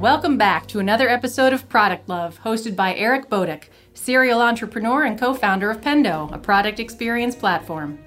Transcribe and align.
Welcome 0.00 0.38
back 0.38 0.66
to 0.68 0.78
another 0.78 1.10
episode 1.10 1.52
of 1.52 1.68
Product 1.68 2.08
Love, 2.08 2.40
hosted 2.42 2.74
by 2.74 2.94
Eric 2.94 3.28
Boduch, 3.28 3.64
serial 3.92 4.40
entrepreneur 4.40 5.04
and 5.04 5.20
co 5.20 5.34
founder 5.34 5.70
of 5.70 5.82
Pendo, 5.82 6.32
a 6.32 6.38
product 6.38 6.80
experience 6.80 7.36
platform. 7.36 7.98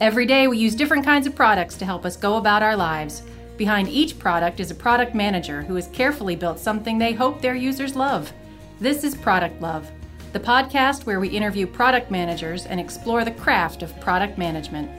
Every 0.00 0.24
day, 0.24 0.48
we 0.48 0.56
use 0.56 0.74
different 0.74 1.04
kinds 1.04 1.26
of 1.26 1.34
products 1.36 1.74
to 1.76 1.84
help 1.84 2.06
us 2.06 2.16
go 2.16 2.38
about 2.38 2.62
our 2.62 2.74
lives. 2.74 3.22
Behind 3.58 3.86
each 3.86 4.18
product 4.18 4.60
is 4.60 4.70
a 4.70 4.74
product 4.74 5.14
manager 5.14 5.60
who 5.60 5.74
has 5.74 5.88
carefully 5.88 6.36
built 6.36 6.58
something 6.58 6.96
they 6.96 7.12
hope 7.12 7.42
their 7.42 7.54
users 7.54 7.94
love. 7.94 8.32
This 8.80 9.04
is 9.04 9.14
Product 9.14 9.60
Love, 9.60 9.90
the 10.32 10.40
podcast 10.40 11.04
where 11.04 11.20
we 11.20 11.28
interview 11.28 11.66
product 11.66 12.10
managers 12.10 12.64
and 12.64 12.80
explore 12.80 13.26
the 13.26 13.30
craft 13.30 13.82
of 13.82 14.00
product 14.00 14.38
management. 14.38 14.90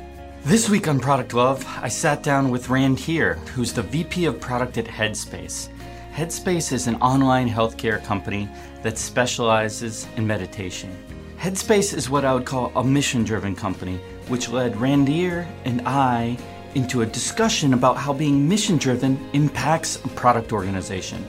This 0.44 0.70
week 0.70 0.88
on 0.88 1.00
Product 1.00 1.34
Love, 1.34 1.66
I 1.82 1.88
sat 1.88 2.22
down 2.22 2.52
with 2.52 2.68
Randhir, 2.68 3.40
who's 3.50 3.74
the 3.74 3.82
VP 3.82 4.26
of 4.26 4.40
Product 4.40 4.78
at 4.78 4.86
Headspace. 4.86 5.70
Headspace 6.18 6.74
is 6.74 6.88
an 6.88 6.96
online 6.96 7.48
healthcare 7.48 8.04
company 8.04 8.50
that 8.82 8.98
specializes 8.98 10.08
in 10.16 10.26
meditation. 10.26 10.90
Headspace 11.38 11.94
is 11.94 12.10
what 12.10 12.26
I 12.26 12.34
would 12.34 12.44
call 12.44 12.72
a 12.76 12.84
mission 12.84 13.24
driven 13.24 13.56
company, 13.56 13.98
which 14.28 14.50
led 14.50 14.74
Randhir 14.74 15.48
and 15.66 15.80
I 15.86 16.36
into 16.74 17.04
a 17.04 17.06
discussion 17.06 17.76
about 17.76 17.98
how 17.98 18.14
being 18.14 18.50
mission 18.50 18.78
driven 18.78 19.30
impacts 19.34 20.04
a 20.04 20.08
product 20.08 20.52
organization. 20.54 21.24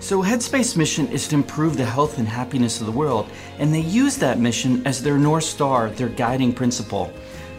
So, 0.00 0.20
Headspace's 0.20 0.76
mission 0.76 1.06
is 1.06 1.28
to 1.28 1.36
improve 1.36 1.76
the 1.76 1.84
health 1.84 2.18
and 2.18 2.26
happiness 2.26 2.80
of 2.80 2.86
the 2.86 2.92
world, 2.92 3.30
and 3.60 3.72
they 3.72 3.82
use 3.82 4.16
that 4.16 4.40
mission 4.40 4.84
as 4.84 5.00
their 5.00 5.18
North 5.18 5.44
Star, 5.44 5.88
their 5.90 6.08
guiding 6.08 6.52
principle. 6.52 7.12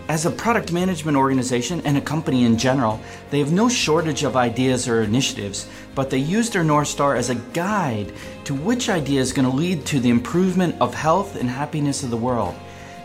As 0.09 0.25
a 0.25 0.31
product 0.31 0.73
management 0.73 1.15
organization 1.15 1.81
and 1.85 1.97
a 1.97 2.01
company 2.01 2.43
in 2.43 2.57
general, 2.57 2.99
they 3.29 3.39
have 3.39 3.53
no 3.53 3.69
shortage 3.69 4.23
of 4.23 4.35
ideas 4.35 4.85
or 4.85 5.01
initiatives, 5.01 5.65
but 5.95 6.09
they 6.09 6.17
use 6.17 6.49
their 6.49 6.63
North 6.63 6.89
Star 6.89 7.15
as 7.15 7.29
a 7.29 7.35
guide 7.35 8.11
to 8.43 8.53
which 8.53 8.89
idea 8.89 9.21
is 9.21 9.31
going 9.31 9.49
to 9.49 9.55
lead 9.55 9.85
to 9.85 10.01
the 10.01 10.09
improvement 10.09 10.75
of 10.81 10.93
health 10.93 11.37
and 11.37 11.49
happiness 11.49 12.03
of 12.03 12.09
the 12.09 12.17
world. 12.17 12.53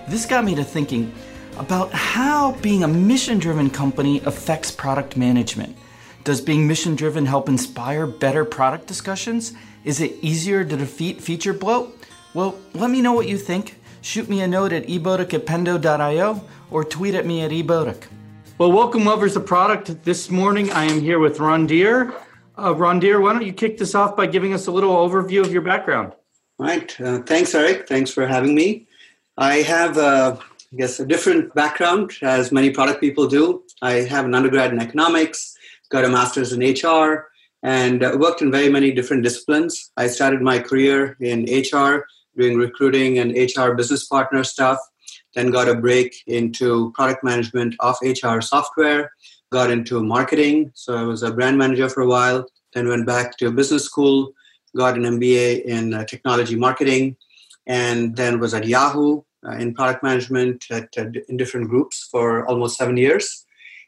This 0.08 0.26
got 0.26 0.44
me 0.44 0.56
to 0.56 0.64
thinking 0.64 1.12
about 1.56 1.92
how 1.92 2.52
being 2.62 2.82
a 2.82 2.88
mission 2.88 3.38
driven 3.38 3.70
company 3.70 4.20
affects 4.26 4.72
product 4.72 5.16
management. 5.16 5.76
Does 6.24 6.40
being 6.40 6.66
mission 6.66 6.96
driven 6.96 7.26
help 7.26 7.48
inspire 7.48 8.08
better 8.08 8.44
product 8.44 8.88
discussions? 8.88 9.52
Is 9.84 10.00
it 10.00 10.16
easier 10.20 10.64
to 10.64 10.76
defeat 10.76 11.20
feature 11.20 11.52
bloat? 11.52 11.96
Well, 12.34 12.58
let 12.74 12.90
me 12.90 13.00
know 13.00 13.12
what 13.12 13.28
you 13.28 13.38
think. 13.38 13.76
Shoot 14.02 14.28
me 14.28 14.40
a 14.40 14.48
note 14.48 14.72
at 14.72 14.86
pendo.io 14.86 16.44
or 16.70 16.84
tweet 16.84 17.14
at 17.14 17.26
me 17.26 17.42
at 17.42 17.50
eboduch. 17.50 18.04
Well, 18.58 18.72
welcome, 18.72 19.04
lovers 19.04 19.36
of 19.36 19.46
product. 19.46 20.02
This 20.04 20.30
morning 20.30 20.70
I 20.72 20.84
am 20.84 21.00
here 21.00 21.18
with 21.18 21.38
Randhir. 21.38 22.14
Uh, 22.56 22.74
Randhir, 22.74 23.22
why 23.22 23.32
don't 23.32 23.46
you 23.46 23.52
kick 23.52 23.78
this 23.78 23.94
off 23.94 24.16
by 24.16 24.26
giving 24.26 24.52
us 24.52 24.66
a 24.66 24.72
little 24.72 24.94
overview 24.96 25.42
of 25.44 25.52
your 25.52 25.62
background? 25.62 26.12
All 26.58 26.66
right. 26.66 27.00
Uh, 27.00 27.22
thanks, 27.22 27.54
Eric. 27.54 27.88
Thanks 27.88 28.10
for 28.10 28.26
having 28.26 28.54
me. 28.54 28.88
I 29.36 29.58
have, 29.58 29.96
uh, 29.96 30.36
I 30.40 30.76
guess, 30.76 30.98
a 30.98 31.06
different 31.06 31.54
background, 31.54 32.12
as 32.20 32.50
many 32.50 32.70
product 32.70 33.00
people 33.00 33.28
do. 33.28 33.62
I 33.80 33.92
have 33.92 34.24
an 34.24 34.34
undergrad 34.34 34.72
in 34.72 34.80
economics, 34.80 35.56
got 35.90 36.04
a 36.04 36.08
master's 36.08 36.52
in 36.52 36.60
HR, 36.60 37.28
and 37.62 38.02
uh, 38.02 38.16
worked 38.18 38.42
in 38.42 38.50
very 38.50 38.68
many 38.68 38.90
different 38.90 39.22
disciplines. 39.22 39.92
I 39.96 40.08
started 40.08 40.42
my 40.42 40.58
career 40.58 41.16
in 41.20 41.44
HR, 41.44 42.06
doing 42.36 42.56
recruiting 42.56 43.20
and 43.20 43.30
HR 43.30 43.74
business 43.74 44.06
partner 44.06 44.42
stuff 44.42 44.80
then 45.34 45.50
got 45.50 45.68
a 45.68 45.74
break 45.74 46.14
into 46.26 46.92
product 46.92 47.22
management 47.22 47.74
of 47.80 47.96
HR 48.02 48.40
software, 48.40 49.12
got 49.50 49.70
into 49.70 50.02
marketing. 50.02 50.70
So 50.74 50.96
I 50.96 51.02
was 51.02 51.22
a 51.22 51.32
brand 51.32 51.58
manager 51.58 51.88
for 51.88 52.02
a 52.02 52.08
while, 52.08 52.46
then 52.74 52.88
went 52.88 53.06
back 53.06 53.36
to 53.38 53.50
business 53.50 53.84
school, 53.84 54.32
got 54.76 54.96
an 54.96 55.02
MBA 55.02 55.64
in 55.64 55.94
uh, 55.94 56.04
technology 56.04 56.56
marketing, 56.56 57.16
and 57.66 58.16
then 58.16 58.40
was 58.40 58.54
at 58.54 58.66
Yahoo 58.66 59.22
uh, 59.46 59.52
in 59.52 59.74
product 59.74 60.02
management 60.02 60.64
at, 60.70 60.88
uh, 60.98 61.06
in 61.28 61.36
different 61.36 61.68
groups 61.68 62.08
for 62.10 62.46
almost 62.46 62.76
seven 62.76 62.96
years. 62.96 63.44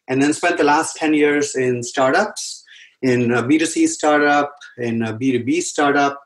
And 0.09 0.23
then 0.23 0.33
spent 0.33 0.59
the 0.59 0.65
last 0.65 0.97
10 0.97 1.15
years 1.15 1.55
in 1.55 1.83
startups, 1.83 2.65
in 3.03 3.31
a 3.33 3.43
B2C 3.43 3.89
startup, 3.89 4.55
in 4.77 5.03
a 5.03 5.13
B2B 5.13 5.63
startup, 5.63 6.21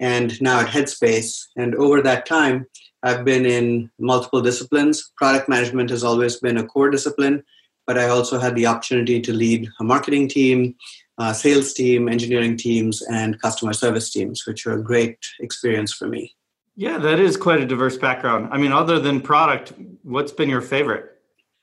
and 0.00 0.40
now 0.40 0.60
at 0.60 0.68
Headspace. 0.68 1.46
And 1.56 1.74
over 1.74 2.02
that 2.02 2.26
time, 2.26 2.66
I've 3.06 3.24
been 3.24 3.46
in 3.46 3.88
multiple 4.00 4.42
disciplines. 4.42 5.12
Product 5.16 5.48
management 5.48 5.90
has 5.90 6.02
always 6.02 6.36
been 6.36 6.56
a 6.56 6.66
core 6.66 6.90
discipline, 6.90 7.44
but 7.86 7.96
I 7.96 8.08
also 8.08 8.40
had 8.40 8.56
the 8.56 8.66
opportunity 8.66 9.20
to 9.20 9.32
lead 9.32 9.68
a 9.78 9.84
marketing 9.84 10.28
team, 10.28 10.74
a 11.16 11.32
sales 11.32 11.72
team, 11.72 12.08
engineering 12.08 12.56
teams, 12.56 13.02
and 13.02 13.40
customer 13.40 13.74
service 13.74 14.10
teams, 14.10 14.44
which 14.44 14.66
were 14.66 14.72
a 14.72 14.82
great 14.82 15.18
experience 15.38 15.92
for 15.92 16.08
me. 16.08 16.34
Yeah, 16.74 16.98
that 16.98 17.20
is 17.20 17.36
quite 17.36 17.60
a 17.60 17.66
diverse 17.66 17.96
background. 17.96 18.48
I 18.50 18.58
mean, 18.58 18.72
other 18.72 18.98
than 18.98 19.20
product, 19.20 19.72
what's 20.02 20.32
been 20.32 20.50
your 20.50 20.60
favorite? 20.60 21.12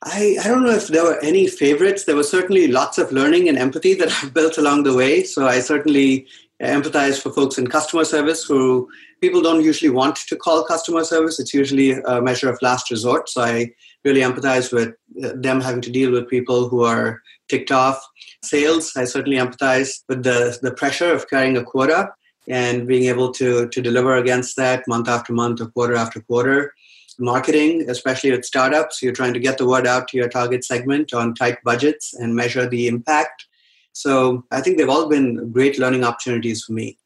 I, 0.02 0.38
I 0.44 0.48
don't 0.48 0.64
know 0.64 0.72
if 0.72 0.88
there 0.88 1.04
were 1.04 1.20
any 1.20 1.48
favorites. 1.48 2.06
There 2.06 2.16
was 2.16 2.32
certainly 2.32 2.68
lots 2.68 2.98
of 2.98 3.12
learning 3.12 3.50
and 3.50 3.58
empathy 3.58 3.94
that 3.96 4.12
I've 4.24 4.34
built 4.34 4.58
along 4.58 4.84
the 4.84 4.96
way. 4.96 5.24
So 5.24 5.46
I 5.46 5.60
certainly 5.60 6.26
empathize 6.62 7.22
for 7.22 7.32
folks 7.32 7.58
in 7.58 7.68
customer 7.68 8.06
service 8.06 8.44
who 8.44 8.90
people 9.22 9.42
don't 9.42 9.64
usually 9.64 9.90
want 9.90 10.16
to 10.16 10.36
call 10.36 10.64
customer 10.64 11.04
service. 11.04 11.40
It's 11.40 11.54
usually 11.54 11.92
a 11.92 12.22
measure 12.22 12.50
of 12.50 12.62
last 12.62 12.90
resort. 12.92 13.30
So 13.30 13.42
I 13.42 13.72
really 14.06 14.22
empathize 14.22 14.72
with 14.72 14.90
uh, 15.24 15.34
them 15.36 15.62
having 15.62 15.82
to 15.82 15.92
deal 15.92 16.12
with 16.12 16.30
people 16.30 16.70
who 16.70 16.84
are 16.84 17.22
ticked 17.50 17.72
off. 17.72 18.02
Sales, 18.44 18.94
I 18.96 19.06
certainly 19.06 19.38
empathize 19.38 20.04
with 20.08 20.24
the, 20.24 20.58
the 20.62 20.72
pressure 20.72 21.12
of 21.14 21.30
carrying 21.30 21.58
a 21.58 21.64
quota 21.64 22.10
and 22.48 22.88
being 22.88 23.06
able 23.06 23.32
to, 23.32 23.68
to 23.70 23.82
deliver 23.82 24.18
against 24.18 24.56
that 24.58 24.88
month 24.88 25.08
after 25.08 25.34
month 25.34 25.62
or 25.62 25.68
quarter 25.68 25.96
after 25.96 26.22
quarter. 26.22 26.74
Marketing, 27.20 27.86
especially 27.90 28.32
with 28.32 28.44
startups, 28.44 29.02
you're 29.02 29.14
trying 29.14 29.34
to 29.34 29.40
get 29.40 29.58
the 29.58 29.68
word 29.68 29.86
out 29.86 30.08
to 30.08 30.18
your 30.18 30.28
target 30.28 30.66
segment 30.66 31.14
on 31.14 31.36
tight 31.36 31.58
budgets 31.64 32.14
and 32.14 32.36
measure 32.36 32.68
the 32.68 32.88
impact. 32.88 33.46
So 33.94 34.44
I 34.52 34.62
think 34.62 34.78
they've 34.78 34.90
all 34.90 35.08
been 35.08 35.52
great 35.52 35.80
learning 35.80 36.04
opportunities 36.04 36.64
for 36.64 36.74
me. 36.74 36.98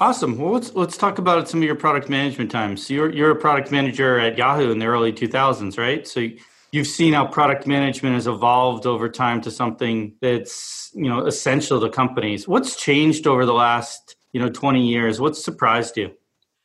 Awesome. 0.00 0.38
Well, 0.38 0.52
let's 0.52 0.74
let's 0.74 0.96
talk 0.96 1.18
about 1.18 1.48
some 1.48 1.60
of 1.60 1.64
your 1.64 1.74
product 1.74 2.08
management 2.08 2.52
times. 2.52 2.86
So 2.86 2.94
you're 2.94 3.12
you're 3.12 3.32
a 3.32 3.36
product 3.36 3.72
manager 3.72 4.18
at 4.20 4.38
Yahoo 4.38 4.70
in 4.70 4.78
the 4.78 4.86
early 4.86 5.12
2000s, 5.12 5.76
right? 5.76 6.06
So 6.06 6.28
you've 6.70 6.86
seen 6.86 7.14
how 7.14 7.26
product 7.26 7.66
management 7.66 8.14
has 8.14 8.28
evolved 8.28 8.86
over 8.86 9.08
time 9.08 9.40
to 9.40 9.50
something 9.50 10.14
that's 10.20 10.92
you 10.94 11.08
know 11.08 11.26
essential 11.26 11.80
to 11.80 11.88
companies. 11.88 12.46
What's 12.46 12.80
changed 12.80 13.26
over 13.26 13.44
the 13.44 13.54
last 13.54 14.14
you 14.32 14.40
know 14.40 14.48
20 14.48 14.86
years? 14.86 15.20
What's 15.20 15.42
surprised 15.42 15.96
you? 15.96 16.12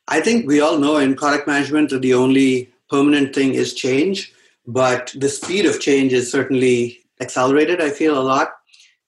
I 0.06 0.20
think 0.20 0.46
we 0.46 0.60
all 0.60 0.78
know 0.78 0.98
in 0.98 1.16
product 1.16 1.48
management 1.48 1.90
that 1.90 2.02
the 2.02 2.14
only 2.14 2.72
permanent 2.88 3.34
thing 3.34 3.54
is 3.54 3.74
change, 3.74 4.32
but 4.64 5.12
the 5.16 5.28
speed 5.28 5.66
of 5.66 5.80
change 5.80 6.12
is 6.12 6.30
certainly 6.30 7.00
accelerated. 7.20 7.80
I 7.80 7.90
feel 7.90 8.16
a 8.16 8.22
lot. 8.22 8.52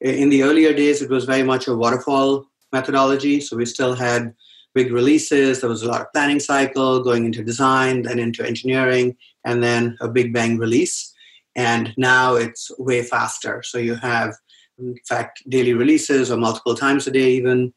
In 0.00 0.28
the 0.28 0.42
earlier 0.42 0.72
days, 0.74 1.02
it 1.02 1.10
was 1.10 1.24
very 1.24 1.42
much 1.42 1.66
a 1.66 1.74
waterfall 1.74 2.46
methodology. 2.72 3.40
So 3.40 3.56
we 3.56 3.66
still 3.66 3.94
had 3.94 4.34
big 4.74 4.92
releases. 4.92 5.60
There 5.60 5.70
was 5.70 5.82
a 5.82 5.88
lot 5.88 6.02
of 6.02 6.12
planning 6.12 6.40
cycle 6.40 7.02
going 7.02 7.24
into 7.24 7.42
design, 7.42 8.02
then 8.02 8.18
into 8.18 8.46
engineering, 8.46 9.16
and 9.44 9.62
then 9.62 9.96
a 10.00 10.08
big 10.08 10.34
bang 10.34 10.58
release. 10.58 11.14
And 11.54 11.94
now 11.96 12.34
it's 12.34 12.70
way 12.78 13.02
faster. 13.02 13.62
So 13.62 13.78
you 13.78 13.94
have, 13.94 14.34
in 14.78 14.96
fact, 15.08 15.42
daily 15.48 15.72
releases 15.72 16.30
or 16.30 16.36
multiple 16.36 16.74
times 16.74 17.06
a 17.06 17.10
day, 17.10 17.30
even 17.30 17.72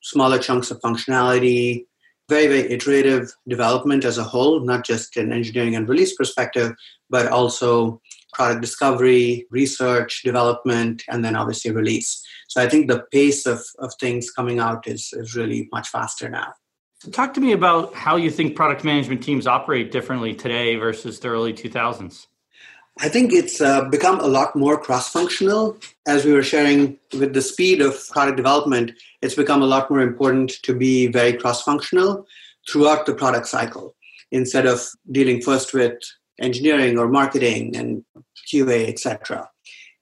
smaller 0.00 0.38
chunks 0.38 0.70
of 0.70 0.80
functionality, 0.80 1.84
very, 2.30 2.46
very 2.46 2.72
iterative 2.72 3.32
development 3.46 4.04
as 4.04 4.16
a 4.18 4.24
whole, 4.24 4.60
not 4.60 4.84
just 4.84 5.16
an 5.16 5.32
engineering 5.32 5.76
and 5.76 5.88
release 5.88 6.14
perspective, 6.14 6.72
but 7.10 7.26
also 7.28 8.00
product 8.38 8.60
discovery, 8.60 9.46
research, 9.50 10.22
development, 10.22 11.02
and 11.08 11.24
then 11.24 11.34
obviously 11.34 11.72
release. 11.72 12.24
So 12.46 12.62
I 12.62 12.68
think 12.68 12.88
the 12.88 13.02
pace 13.10 13.46
of, 13.46 13.60
of 13.80 13.92
things 14.00 14.30
coming 14.30 14.60
out 14.60 14.86
is, 14.86 15.12
is 15.12 15.34
really 15.34 15.68
much 15.72 15.88
faster 15.88 16.28
now. 16.28 16.52
So 17.00 17.10
talk 17.10 17.34
to 17.34 17.40
me 17.40 17.50
about 17.52 17.94
how 17.94 18.14
you 18.14 18.30
think 18.30 18.54
product 18.54 18.84
management 18.84 19.24
teams 19.24 19.48
operate 19.48 19.90
differently 19.90 20.34
today 20.34 20.76
versus 20.76 21.18
the 21.18 21.28
early 21.28 21.52
2000s. 21.52 22.26
I 23.00 23.08
think 23.08 23.32
it's 23.32 23.60
uh, 23.60 23.84
become 23.88 24.20
a 24.20 24.26
lot 24.26 24.54
more 24.54 24.80
cross 24.80 25.10
functional. 25.12 25.76
As 26.06 26.24
we 26.24 26.32
were 26.32 26.42
sharing 26.42 26.96
with 27.18 27.34
the 27.34 27.42
speed 27.42 27.80
of 27.80 27.94
product 28.10 28.36
development, 28.36 28.92
it's 29.20 29.34
become 29.34 29.62
a 29.62 29.66
lot 29.66 29.90
more 29.90 30.00
important 30.00 30.50
to 30.62 30.74
be 30.74 31.08
very 31.08 31.32
cross 31.32 31.62
functional 31.62 32.24
throughout 32.70 33.06
the 33.06 33.14
product 33.14 33.48
cycle 33.48 33.94
instead 34.30 34.66
of 34.66 34.86
dealing 35.10 35.40
first 35.40 35.74
with 35.74 35.98
engineering 36.40 36.98
or 36.98 37.08
marketing 37.08 37.76
and 37.76 38.04
QA, 38.50 38.88
etc. 38.88 39.48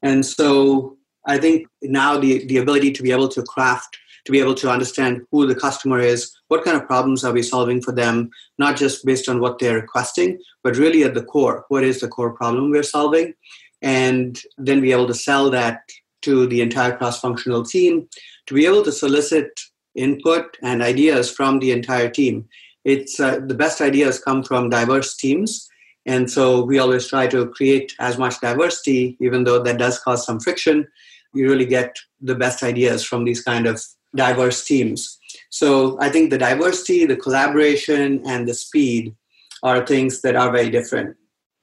And 0.03 0.25
so 0.25 0.97
I 1.27 1.39
think 1.39 1.67
now 1.83 2.19
the, 2.19 2.45
the 2.47 2.59
ability 2.59 2.93
to 2.93 3.03
be 3.03 3.11
able 3.11 3.29
to 3.29 3.43
craft, 3.43 3.99
to 4.25 4.33
be 4.33 4.41
able 4.41 4.55
to 4.57 4.71
understand 4.71 5.23
who 5.31 5.47
the 5.47 5.55
customer 5.55 6.01
is, 6.01 6.33
what 6.49 6.65
kind 6.65 6.77
of 6.77 6.87
problems 6.87 7.25
are 7.25 7.33
we 7.33 7.43
solving 7.43 7.81
for 7.81 7.93
them, 7.93 8.31
not 8.59 8.77
just 8.77 9.05
based 9.05 9.29
on 9.29 9.41
what 9.41 9.59
they're 9.59 9.77
requesting, 9.77 10.39
but 10.63 10.77
really 10.77 11.05
at 11.05 11.15
the 11.15 11.23
core, 11.23 11.65
what 11.69 11.85
is 11.85 12.01
the 12.01 12.09
core 12.09 12.33
problem 12.33 12.71
we're 12.71 12.83
solving? 12.83 13.35
And 13.83 14.41
then 14.59 14.81
be 14.81 14.93
able 14.93 15.07
to 15.09 15.15
sell 15.15 15.51
that 15.51 15.81
to 16.23 16.47
the 16.47 16.61
entire 16.61 16.97
cross 16.97 17.21
functional 17.21 17.65
team, 17.65 18.09
to 18.47 18.55
be 18.55 18.67
able 18.67 18.83
to 18.85 18.93
solicit 18.93 19.61
input 19.95 20.57
and 20.63 20.83
ideas 20.83 21.31
from 21.31 21.59
the 21.59 21.73
entire 21.73 22.09
team. 22.09 22.47
It's 22.85 23.19
uh, 23.19 23.41
the 23.45 23.55
best 23.55 23.81
ideas 23.81 24.21
come 24.21 24.43
from 24.43 24.71
diverse 24.71 25.17
teams, 25.17 25.69
and 26.07 26.31
so 26.31 26.63
we 26.65 26.79
always 26.79 27.09
try 27.09 27.27
to 27.27 27.49
create 27.49 27.93
as 27.99 28.17
much 28.17 28.41
diversity, 28.41 29.17
even 29.21 29.45
though 29.45 29.63
that 29.63 29.79
does 29.79 29.99
cause 29.99 30.25
some 30.25 30.41
friction. 30.41 30.87
You 31.35 31.49
really 31.49 31.67
get 31.67 31.97
the 32.21 32.35
best 32.35 32.63
ideas 32.63 33.05
from 33.05 33.25
these 33.25 33.43
kind 33.43 33.67
of 33.67 33.83
diverse 34.15 34.65
teams. 34.65 35.19
So 35.51 35.99
I 36.01 36.09
think 36.09 36.31
the 36.31 36.39
diversity, 36.39 37.05
the 37.05 37.17
collaboration, 37.17 38.23
and 38.25 38.49
the 38.49 38.55
speed 38.55 39.15
are 39.63 39.85
things 39.85 40.23
that 40.23 40.37
are 40.37 40.51
very 40.51 40.71
different. 40.71 41.17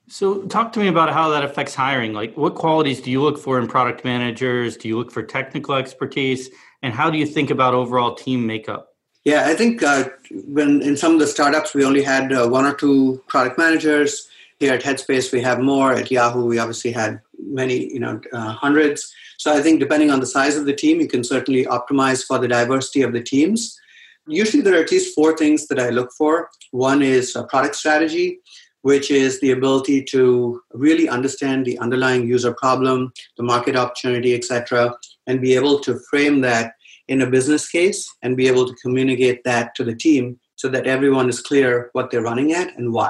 So, 0.09 0.41
talk 0.43 0.73
to 0.73 0.81
me 0.81 0.89
about 0.89 1.13
how 1.13 1.29
that 1.29 1.45
affects 1.45 1.73
hiring. 1.73 2.11
Like, 2.11 2.35
what 2.35 2.55
qualities 2.55 2.99
do 2.99 3.09
you 3.09 3.21
look 3.21 3.37
for 3.37 3.57
in 3.57 3.67
product 3.67 4.03
managers? 4.03 4.75
Do 4.75 4.89
you 4.89 4.97
look 4.97 5.11
for 5.13 5.23
technical 5.23 5.75
expertise? 5.75 6.49
And 6.81 6.93
how 6.93 7.09
do 7.09 7.17
you 7.17 7.25
think 7.25 7.49
about 7.49 7.73
overall 7.73 8.13
team 8.13 8.45
makeup? 8.45 8.89
Yeah, 9.23 9.45
I 9.47 9.55
think 9.55 9.81
uh, 9.81 10.09
when 10.29 10.81
in 10.81 10.97
some 10.97 11.13
of 11.13 11.19
the 11.19 11.27
startups, 11.27 11.73
we 11.73 11.85
only 11.85 12.03
had 12.03 12.33
uh, 12.33 12.47
one 12.49 12.65
or 12.65 12.73
two 12.73 13.23
product 13.29 13.57
managers. 13.57 14.27
Here 14.63 14.75
at 14.75 14.81
Headspace, 14.81 15.33
we 15.33 15.41
have 15.41 15.59
more. 15.59 15.91
At 15.91 16.09
Yahoo, 16.09 16.45
we 16.45 16.57
obviously 16.57 16.93
had 16.93 17.19
many, 17.37 17.93
you 17.93 17.99
know, 17.99 18.21
uh, 18.31 18.53
hundreds. 18.53 19.13
So 19.37 19.51
I 19.51 19.61
think 19.61 19.81
depending 19.81 20.09
on 20.09 20.21
the 20.21 20.25
size 20.25 20.55
of 20.55 20.65
the 20.65 20.73
team, 20.73 21.01
you 21.01 21.07
can 21.09 21.21
certainly 21.21 21.65
optimize 21.65 22.25
for 22.25 22.39
the 22.39 22.47
diversity 22.47 23.01
of 23.01 23.11
the 23.11 23.21
teams. 23.21 23.77
Usually, 24.25 24.63
there 24.63 24.75
are 24.75 24.81
at 24.81 24.89
least 24.89 25.13
four 25.13 25.35
things 25.35 25.67
that 25.67 25.81
I 25.81 25.89
look 25.89 26.13
for. 26.17 26.47
One 26.71 27.01
is 27.01 27.35
product 27.49 27.75
strategy 27.75 28.39
which 28.83 29.11
is 29.11 29.39
the 29.39 29.51
ability 29.51 30.03
to 30.03 30.61
really 30.71 31.07
understand 31.09 31.65
the 31.65 31.77
underlying 31.79 32.27
user 32.27 32.53
problem, 32.53 33.13
the 33.37 33.43
market 33.43 33.77
opportunity, 33.77 34.35
etc., 34.35 34.93
and 35.25 35.41
be 35.41 35.55
able 35.55 35.79
to 35.79 35.99
frame 36.09 36.41
that 36.41 36.73
in 37.07 37.21
a 37.21 37.29
business 37.29 37.69
case 37.69 38.09
and 38.23 38.35
be 38.35 38.45
able 38.45 38.67
to 38.67 38.75
communicate 38.81 39.41
that 39.45 39.73
to 39.75 39.85
the 39.85 39.95
team 39.95 40.37
so 40.55 40.67
that 40.67 40.85
everyone 40.85 41.29
is 41.29 41.41
clear 41.41 41.89
what 41.93 42.11
they're 42.11 42.21
running 42.21 42.51
at 42.51 42.77
and 42.77 42.91
why. 42.91 43.09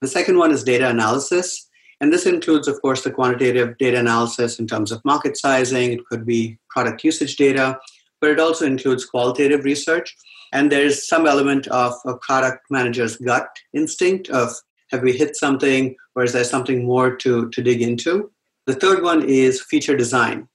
The 0.00 0.08
second 0.08 0.38
one 0.38 0.52
is 0.52 0.62
data 0.64 0.88
analysis. 0.88 1.68
And 2.00 2.12
this 2.12 2.26
includes, 2.26 2.68
of 2.68 2.80
course, 2.80 3.02
the 3.02 3.10
quantitative 3.10 3.76
data 3.78 3.98
analysis 3.98 4.58
in 4.58 4.66
terms 4.66 4.92
of 4.92 5.04
market 5.04 5.36
sizing. 5.36 5.92
It 5.92 6.06
could 6.06 6.24
be 6.24 6.58
product 6.70 7.02
usage 7.02 7.36
data, 7.36 7.78
but 8.20 8.30
it 8.30 8.38
also 8.38 8.66
includes 8.66 9.04
qualitative 9.04 9.64
research. 9.64 10.16
And 10.52 10.70
there's 10.70 11.06
some 11.06 11.26
element 11.26 11.66
of 11.68 11.94
a 12.06 12.16
product 12.18 12.66
manager's 12.70 13.16
gut 13.16 13.48
instinct 13.74 14.30
of 14.30 14.54
have 14.90 15.02
we 15.02 15.12
hit 15.12 15.36
something, 15.36 15.96
or 16.14 16.24
is 16.24 16.32
there 16.32 16.44
something 16.44 16.84
more 16.84 17.14
to, 17.16 17.50
to 17.50 17.62
dig 17.62 17.82
into? 17.82 18.30
The 18.66 18.74
third 18.74 19.02
one 19.02 19.28
is 19.28 19.60
feature 19.60 19.96
design. 19.96 20.48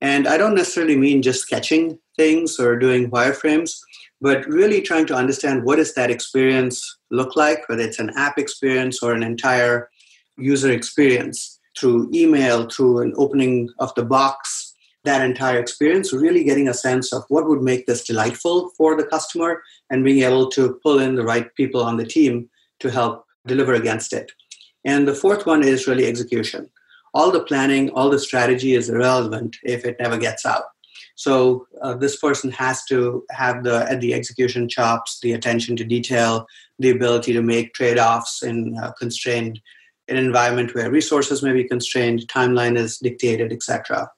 And 0.00 0.28
I 0.28 0.36
don't 0.36 0.54
necessarily 0.54 0.96
mean 0.96 1.22
just 1.22 1.42
sketching 1.42 1.98
things 2.16 2.58
or 2.60 2.78
doing 2.78 3.10
wireframes, 3.10 3.78
but 4.20 4.46
really 4.46 4.80
trying 4.80 5.06
to 5.06 5.14
understand 5.14 5.64
what 5.64 5.78
is 5.78 5.94
that 5.94 6.10
experience 6.10 6.98
look 7.10 7.36
like, 7.36 7.68
whether 7.68 7.82
it's 7.82 7.98
an 7.98 8.10
app 8.16 8.38
experience 8.38 9.02
or 9.02 9.12
an 9.12 9.22
entire 9.22 9.88
user 10.36 10.70
experience 10.70 11.58
through 11.78 12.10
email, 12.14 12.68
through 12.68 13.00
an 13.00 13.12
opening 13.16 13.68
of 13.78 13.94
the 13.94 14.04
box, 14.04 14.74
that 15.04 15.24
entire 15.24 15.58
experience, 15.58 16.12
really 16.12 16.44
getting 16.44 16.68
a 16.68 16.74
sense 16.74 17.12
of 17.12 17.24
what 17.28 17.48
would 17.48 17.62
make 17.62 17.86
this 17.86 18.04
delightful 18.04 18.70
for 18.76 18.96
the 18.96 19.06
customer 19.06 19.62
and 19.88 20.04
being 20.04 20.22
able 20.22 20.48
to 20.50 20.78
pull 20.82 20.98
in 20.98 21.14
the 21.14 21.24
right 21.24 21.54
people 21.54 21.82
on 21.82 21.96
the 21.96 22.04
team 22.04 22.48
to 22.80 22.90
help 22.90 23.24
deliver 23.46 23.74
against 23.74 24.12
it. 24.12 24.30
And 24.84 25.06
the 25.06 25.14
fourth 25.14 25.46
one 25.46 25.62
is 25.62 25.86
really 25.86 26.06
execution. 26.06 26.70
All 27.14 27.30
the 27.30 27.44
planning, 27.44 27.90
all 27.90 28.10
the 28.10 28.18
strategy 28.18 28.74
is 28.74 28.88
irrelevant 28.88 29.56
if 29.62 29.84
it 29.84 29.96
never 29.98 30.16
gets 30.16 30.44
out. 30.46 30.64
So 31.20 31.66
uh, 31.82 31.96
this 31.96 32.16
person 32.16 32.50
has 32.52 32.82
to 32.84 33.26
have 33.30 33.62
the 33.62 33.98
the 34.00 34.14
execution 34.14 34.70
chops, 34.70 35.20
the 35.20 35.32
attention 35.34 35.76
to 35.76 35.84
detail, 35.84 36.46
the 36.78 36.88
ability 36.88 37.34
to 37.34 37.42
make 37.42 37.74
trade-offs 37.74 38.42
in 38.42 38.74
a 38.82 38.94
constrained 38.94 39.60
an 40.08 40.16
environment 40.16 40.74
where 40.74 40.90
resources 40.90 41.42
may 41.42 41.52
be 41.52 41.68
constrained, 41.72 42.26
timeline 42.28 42.78
is 42.78 42.96
dictated, 42.96 43.52
etc. 43.52 44.10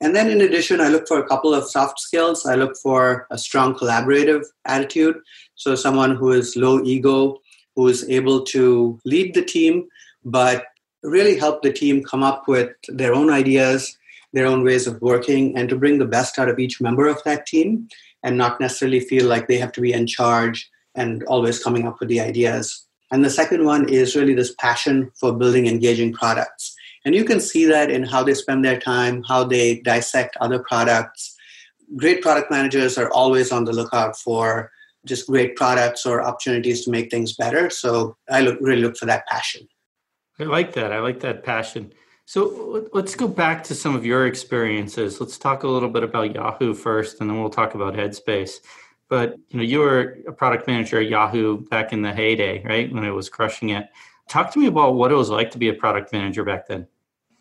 And 0.00 0.16
then 0.16 0.28
in 0.30 0.40
addition, 0.40 0.80
I 0.80 0.88
look 0.88 1.06
for 1.06 1.20
a 1.20 1.28
couple 1.28 1.54
of 1.54 1.70
soft 1.70 2.00
skills. 2.00 2.44
I 2.44 2.56
look 2.56 2.76
for 2.82 3.28
a 3.30 3.38
strong 3.38 3.76
collaborative 3.76 4.44
attitude. 4.64 5.16
So 5.54 5.76
someone 5.76 6.16
who 6.16 6.32
is 6.32 6.56
low 6.56 6.82
ego, 6.82 7.38
who 7.76 7.86
is 7.86 8.02
able 8.10 8.42
to 8.56 8.98
lead 9.04 9.34
the 9.34 9.44
team, 9.44 9.86
but 10.24 10.64
really 11.04 11.38
help 11.38 11.62
the 11.62 11.72
team 11.72 12.02
come 12.02 12.24
up 12.24 12.48
with 12.48 12.70
their 12.88 13.14
own 13.14 13.30
ideas, 13.30 13.96
their 14.32 14.46
own 14.46 14.64
ways 14.64 14.86
of 14.86 15.00
working, 15.00 15.56
and 15.56 15.68
to 15.68 15.76
bring 15.76 15.98
the 15.98 16.04
best 16.04 16.38
out 16.38 16.48
of 16.48 16.58
each 16.58 16.80
member 16.80 17.06
of 17.06 17.22
that 17.24 17.46
team 17.46 17.88
and 18.22 18.36
not 18.36 18.60
necessarily 18.60 19.00
feel 19.00 19.26
like 19.26 19.48
they 19.48 19.58
have 19.58 19.72
to 19.72 19.80
be 19.80 19.92
in 19.92 20.06
charge 20.06 20.68
and 20.94 21.22
always 21.24 21.62
coming 21.62 21.86
up 21.86 22.00
with 22.00 22.08
the 22.08 22.20
ideas. 22.20 22.84
And 23.10 23.24
the 23.24 23.30
second 23.30 23.64
one 23.64 23.88
is 23.88 24.16
really 24.16 24.34
this 24.34 24.54
passion 24.58 25.10
for 25.18 25.32
building 25.32 25.66
engaging 25.66 26.12
products. 26.12 26.74
And 27.04 27.14
you 27.14 27.24
can 27.24 27.40
see 27.40 27.64
that 27.66 27.90
in 27.90 28.02
how 28.02 28.22
they 28.22 28.34
spend 28.34 28.64
their 28.64 28.78
time, 28.78 29.22
how 29.22 29.44
they 29.44 29.80
dissect 29.80 30.36
other 30.40 30.58
products. 30.58 31.34
Great 31.96 32.20
product 32.20 32.50
managers 32.50 32.98
are 32.98 33.10
always 33.10 33.50
on 33.50 33.64
the 33.64 33.72
lookout 33.72 34.18
for 34.18 34.70
just 35.06 35.26
great 35.26 35.56
products 35.56 36.04
or 36.04 36.22
opportunities 36.22 36.84
to 36.84 36.90
make 36.90 37.10
things 37.10 37.34
better. 37.34 37.70
So 37.70 38.16
I 38.28 38.40
look, 38.40 38.58
really 38.60 38.82
look 38.82 38.96
for 38.96 39.06
that 39.06 39.26
passion. 39.26 39.66
I 40.38 40.44
like 40.44 40.74
that. 40.74 40.92
I 40.92 40.98
like 40.98 41.20
that 41.20 41.44
passion. 41.44 41.92
So 42.28 42.86
let's 42.92 43.14
go 43.14 43.26
back 43.26 43.64
to 43.64 43.74
some 43.74 43.96
of 43.96 44.04
your 44.04 44.26
experiences. 44.26 45.18
Let's 45.18 45.38
talk 45.38 45.62
a 45.62 45.66
little 45.66 45.88
bit 45.88 46.02
about 46.02 46.34
Yahoo 46.34 46.74
first, 46.74 47.22
and 47.22 47.30
then 47.30 47.40
we'll 47.40 47.48
talk 47.48 47.74
about 47.74 47.94
Headspace. 47.94 48.60
But 49.08 49.38
you 49.48 49.56
know, 49.56 49.62
you 49.62 49.78
were 49.78 50.18
a 50.26 50.32
product 50.32 50.66
manager 50.66 51.00
at 51.00 51.08
Yahoo 51.08 51.62
back 51.68 51.90
in 51.90 52.02
the 52.02 52.12
heyday, 52.12 52.62
right? 52.66 52.92
When 52.92 53.04
it 53.04 53.12
was 53.12 53.30
crushing 53.30 53.70
it. 53.70 53.88
Talk 54.28 54.52
to 54.52 54.58
me 54.58 54.66
about 54.66 54.96
what 54.96 55.10
it 55.10 55.14
was 55.14 55.30
like 55.30 55.50
to 55.52 55.58
be 55.58 55.70
a 55.70 55.72
product 55.72 56.12
manager 56.12 56.44
back 56.44 56.68
then. 56.68 56.86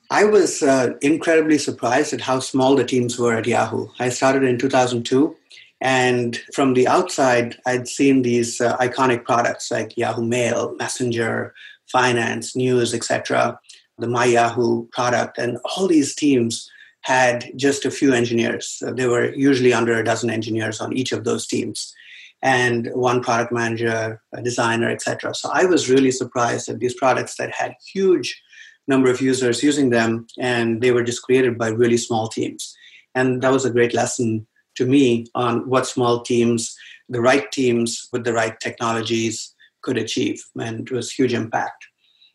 I 0.10 0.24
was 0.24 0.64
uh, 0.64 0.94
incredibly 1.02 1.58
surprised 1.58 2.14
at 2.14 2.22
how 2.22 2.40
small 2.40 2.78
the 2.78 2.86
teams 2.86 3.20
were 3.20 3.36
at 3.36 3.46
Yahoo. 3.46 3.90
I 4.00 4.08
started 4.08 4.44
in 4.44 4.58
2002, 4.58 5.36
and 5.82 6.38
from 6.54 6.76
the 6.76 6.88
outside, 6.88 7.58
I'd 7.66 7.90
seen 7.90 8.22
these 8.22 8.62
uh, 8.62 8.78
iconic 8.78 9.26
products 9.26 9.70
like 9.70 9.98
Yahoo 9.98 10.24
Mail, 10.24 10.78
Messenger, 10.80 11.54
Finance, 11.88 12.56
News, 12.56 12.94
etc., 12.94 13.60
the 13.98 14.08
My 14.08 14.26
Yahoo 14.26 14.88
product, 14.88 15.38
and 15.38 15.58
all 15.64 15.88
these 15.88 16.16
teams 16.16 16.70
had 17.02 17.52
just 17.56 17.86
a 17.86 17.92
few 17.92 18.14
engineers. 18.14 18.82
There 18.82 19.10
were 19.10 19.34
usually 19.34 19.74
under 19.74 19.94
a 19.98 20.04
dozen 20.04 20.30
engineers 20.30 20.82
on 20.82 20.94
each 20.94 21.12
of 21.12 21.24
those 21.24 21.48
teams, 21.48 21.94
and 22.42 22.90
one 22.94 23.24
product 23.24 23.52
manager, 23.52 24.22
a 24.34 24.42
designer, 24.42 24.90
etc. 24.90 25.34
So 25.34 25.50
I 25.52 25.66
was 25.66 25.90
really 25.90 26.12
surprised 26.12 26.70
at 26.70 26.80
these 26.80 26.94
products 26.94 27.38
that 27.38 27.52
had 27.52 27.76
huge 27.94 28.40
number 28.88 29.10
of 29.10 29.22
users 29.22 29.64
using 29.64 29.90
them, 29.90 30.28
and 30.40 30.82
they 30.82 30.92
were 30.92 31.04
just 31.04 31.24
created 31.24 31.58
by 31.58 31.70
really 31.70 31.98
small 31.98 32.28
teams. 32.28 32.76
And 33.16 33.42
that 33.42 33.52
was 33.52 33.66
a 33.66 33.72
great 33.72 33.94
lesson 33.94 34.46
to 34.76 34.86
me 34.86 35.26
on 35.34 35.68
what 35.68 35.88
small 35.88 36.22
teams, 36.22 36.78
the 37.10 37.22
right 37.22 37.52
teams 37.52 38.08
with 38.12 38.24
the 38.24 38.34
right 38.34 38.60
technologies 38.60 39.56
could 39.82 39.98
achieve. 39.98 40.44
And 40.60 40.88
it 40.88 40.92
was 40.92 41.12
huge 41.12 41.34
impact. 41.34 41.88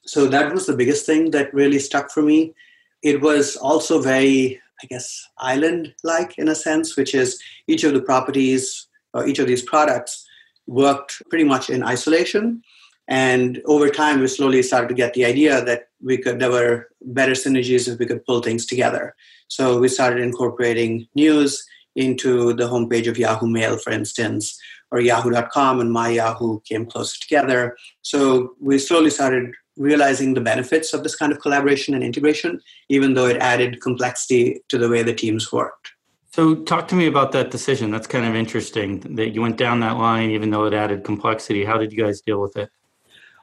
So 0.04 0.26
that 0.26 0.52
was 0.52 0.66
the 0.66 0.76
biggest 0.76 1.06
thing 1.06 1.30
that 1.30 1.54
really 1.54 1.78
stuck 1.78 2.10
for 2.10 2.22
me. 2.22 2.54
It 3.02 3.20
was 3.20 3.56
also 3.56 4.00
very, 4.00 4.60
I 4.82 4.86
guess, 4.86 5.28
island 5.38 5.94
like 6.02 6.38
in 6.38 6.48
a 6.48 6.54
sense, 6.54 6.96
which 6.96 7.14
is 7.14 7.40
each 7.66 7.84
of 7.84 7.94
the 7.94 8.02
properties 8.02 8.88
or 9.14 9.26
each 9.26 9.38
of 9.38 9.46
these 9.46 9.62
products 9.62 10.26
worked 10.66 11.22
pretty 11.28 11.44
much 11.44 11.70
in 11.70 11.82
isolation. 11.82 12.62
And 13.08 13.60
over 13.64 13.88
time, 13.88 14.20
we 14.20 14.28
slowly 14.28 14.62
started 14.62 14.88
to 14.88 14.94
get 14.94 15.14
the 15.14 15.24
idea 15.24 15.64
that 15.64 15.88
we 16.00 16.18
could 16.18 16.38
there 16.38 16.50
were 16.50 16.88
better 17.02 17.32
synergies 17.32 17.92
if 17.92 17.98
we 17.98 18.06
could 18.06 18.24
pull 18.24 18.40
things 18.40 18.64
together. 18.64 19.14
So 19.48 19.78
we 19.78 19.88
started 19.88 20.22
incorporating 20.22 21.08
news 21.14 21.64
into 21.94 22.54
the 22.54 22.68
homepage 22.68 23.08
of 23.08 23.18
Yahoo 23.18 23.48
Mail, 23.48 23.76
for 23.76 23.90
instance, 23.90 24.58
or 24.90 25.00
Yahoo.com 25.00 25.80
and 25.80 25.92
My 25.92 26.10
Yahoo 26.10 26.60
came 26.60 26.86
closer 26.86 27.20
together. 27.20 27.76
So 28.02 28.54
we 28.60 28.78
slowly 28.78 29.10
started 29.10 29.52
realizing 29.76 30.34
the 30.34 30.40
benefits 30.40 30.92
of 30.92 31.02
this 31.02 31.16
kind 31.16 31.32
of 31.32 31.40
collaboration 31.40 31.94
and 31.94 32.04
integration, 32.04 32.60
even 32.88 33.14
though 33.14 33.26
it 33.26 33.36
added 33.38 33.80
complexity 33.80 34.62
to 34.68 34.78
the 34.78 34.88
way 34.88 35.02
the 35.02 35.14
teams 35.14 35.52
worked. 35.52 35.92
So, 36.34 36.54
talk 36.54 36.88
to 36.88 36.94
me 36.94 37.06
about 37.06 37.32
that 37.32 37.50
decision. 37.50 37.90
That's 37.90 38.06
kind 38.06 38.24
of 38.24 38.34
interesting 38.34 39.00
that 39.16 39.30
you 39.30 39.42
went 39.42 39.58
down 39.58 39.80
that 39.80 39.98
line, 39.98 40.30
even 40.30 40.50
though 40.50 40.64
it 40.64 40.72
added 40.72 41.04
complexity. 41.04 41.62
How 41.64 41.76
did 41.76 41.92
you 41.92 42.02
guys 42.02 42.22
deal 42.22 42.40
with 42.40 42.56
it? 42.56 42.70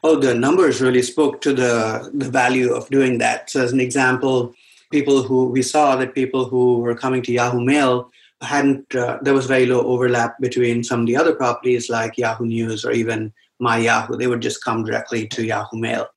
Oh, 0.03 0.15
the 0.15 0.33
numbers 0.33 0.81
really 0.81 1.03
spoke 1.03 1.41
to 1.41 1.53
the, 1.53 2.09
the 2.13 2.29
value 2.29 2.73
of 2.73 2.89
doing 2.89 3.19
that. 3.19 3.49
So, 3.49 3.61
as 3.61 3.73
an 3.73 3.79
example, 3.79 4.55
people 4.91 5.21
who 5.21 5.45
we 5.45 5.61
saw 5.61 5.95
that 5.97 6.15
people 6.15 6.45
who 6.45 6.79
were 6.79 6.95
coming 6.95 7.21
to 7.23 7.31
Yahoo 7.31 7.61
Mail 7.61 8.09
hadn't 8.41 8.95
uh, 8.95 9.19
there 9.21 9.33
was 9.33 9.45
very 9.45 9.65
low 9.65 9.81
overlap 9.81 10.39
between 10.39 10.83
some 10.83 11.01
of 11.01 11.07
the 11.07 11.15
other 11.15 11.35
properties 11.35 11.89
like 11.89 12.17
Yahoo 12.17 12.45
News 12.45 12.85
or 12.85 12.91
even 12.91 13.33
My 13.59 13.77
Yahoo. 13.77 14.15
They 14.15 14.27
would 14.27 14.41
just 14.41 14.63
come 14.63 14.83
directly 14.83 15.27
to 15.27 15.45
Yahoo 15.45 15.77
Mail, 15.77 16.07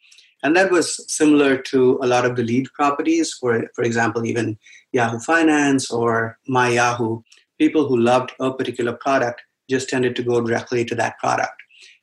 and 0.43 0.57
that 0.57 0.71
was 0.71 1.05
similar 1.13 1.57
to 1.57 1.99
a 2.03 2.07
lot 2.07 2.25
of 2.25 2.37
the 2.37 2.43
lead 2.43 2.67
properties. 2.75 3.33
For 3.33 3.69
for 3.75 3.85
example, 3.85 4.27
even 4.27 4.59
Yahoo 4.93 5.19
Finance 5.19 5.91
or 5.91 6.39
My 6.47 6.69
Yahoo. 6.69 7.23
People 7.59 7.87
who 7.87 7.97
loved 7.97 8.33
a 8.41 8.53
particular 8.53 8.93
product 8.93 9.43
just 9.71 9.89
tended 9.89 10.17
to 10.17 10.23
go 10.23 10.41
directly 10.41 10.85
to 10.85 10.95
that 10.97 11.19
product. 11.19 11.55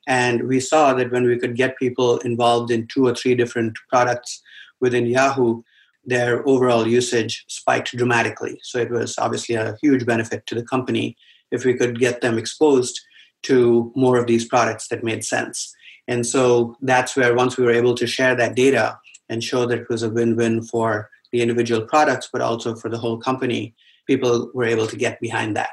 And 0.06 0.48
we 0.48 0.58
saw 0.60 0.94
that 0.94 1.12
when 1.12 1.24
we 1.24 1.38
could 1.38 1.54
get 1.54 1.78
people 1.78 2.18
involved 2.18 2.70
in 2.70 2.86
two 2.86 3.06
or 3.06 3.14
three 3.14 3.34
different 3.34 3.78
products 3.88 4.42
within 4.80 5.06
Yahoo, 5.06 5.62
their 6.04 6.46
overall 6.48 6.86
usage 6.86 7.44
spiked 7.48 7.96
dramatically. 7.96 8.58
So 8.62 8.78
it 8.78 8.90
was 8.90 9.18
obviously 9.18 9.54
a 9.54 9.76
huge 9.82 10.06
benefit 10.06 10.46
to 10.46 10.54
the 10.54 10.64
company 10.64 11.16
if 11.50 11.64
we 11.64 11.74
could 11.74 11.98
get 11.98 12.22
them 12.22 12.38
exposed 12.38 13.00
to 13.42 13.92
more 13.94 14.18
of 14.18 14.26
these 14.26 14.46
products 14.46 14.88
that 14.88 15.04
made 15.04 15.24
sense. 15.24 15.74
And 16.10 16.26
so 16.26 16.76
that's 16.82 17.16
where 17.16 17.34
once 17.34 17.56
we 17.56 17.64
were 17.64 17.70
able 17.70 17.94
to 17.94 18.06
share 18.06 18.34
that 18.34 18.56
data 18.56 18.98
and 19.28 19.42
show 19.42 19.64
that 19.66 19.78
it 19.78 19.88
was 19.88 20.02
a 20.02 20.10
win-win 20.10 20.60
for 20.60 21.08
the 21.30 21.40
individual 21.40 21.82
products, 21.82 22.28
but 22.32 22.42
also 22.42 22.74
for 22.74 22.88
the 22.88 22.98
whole 22.98 23.16
company, 23.16 23.76
people 24.08 24.50
were 24.52 24.64
able 24.64 24.88
to 24.88 24.96
get 24.96 25.20
behind 25.20 25.56
that. 25.56 25.70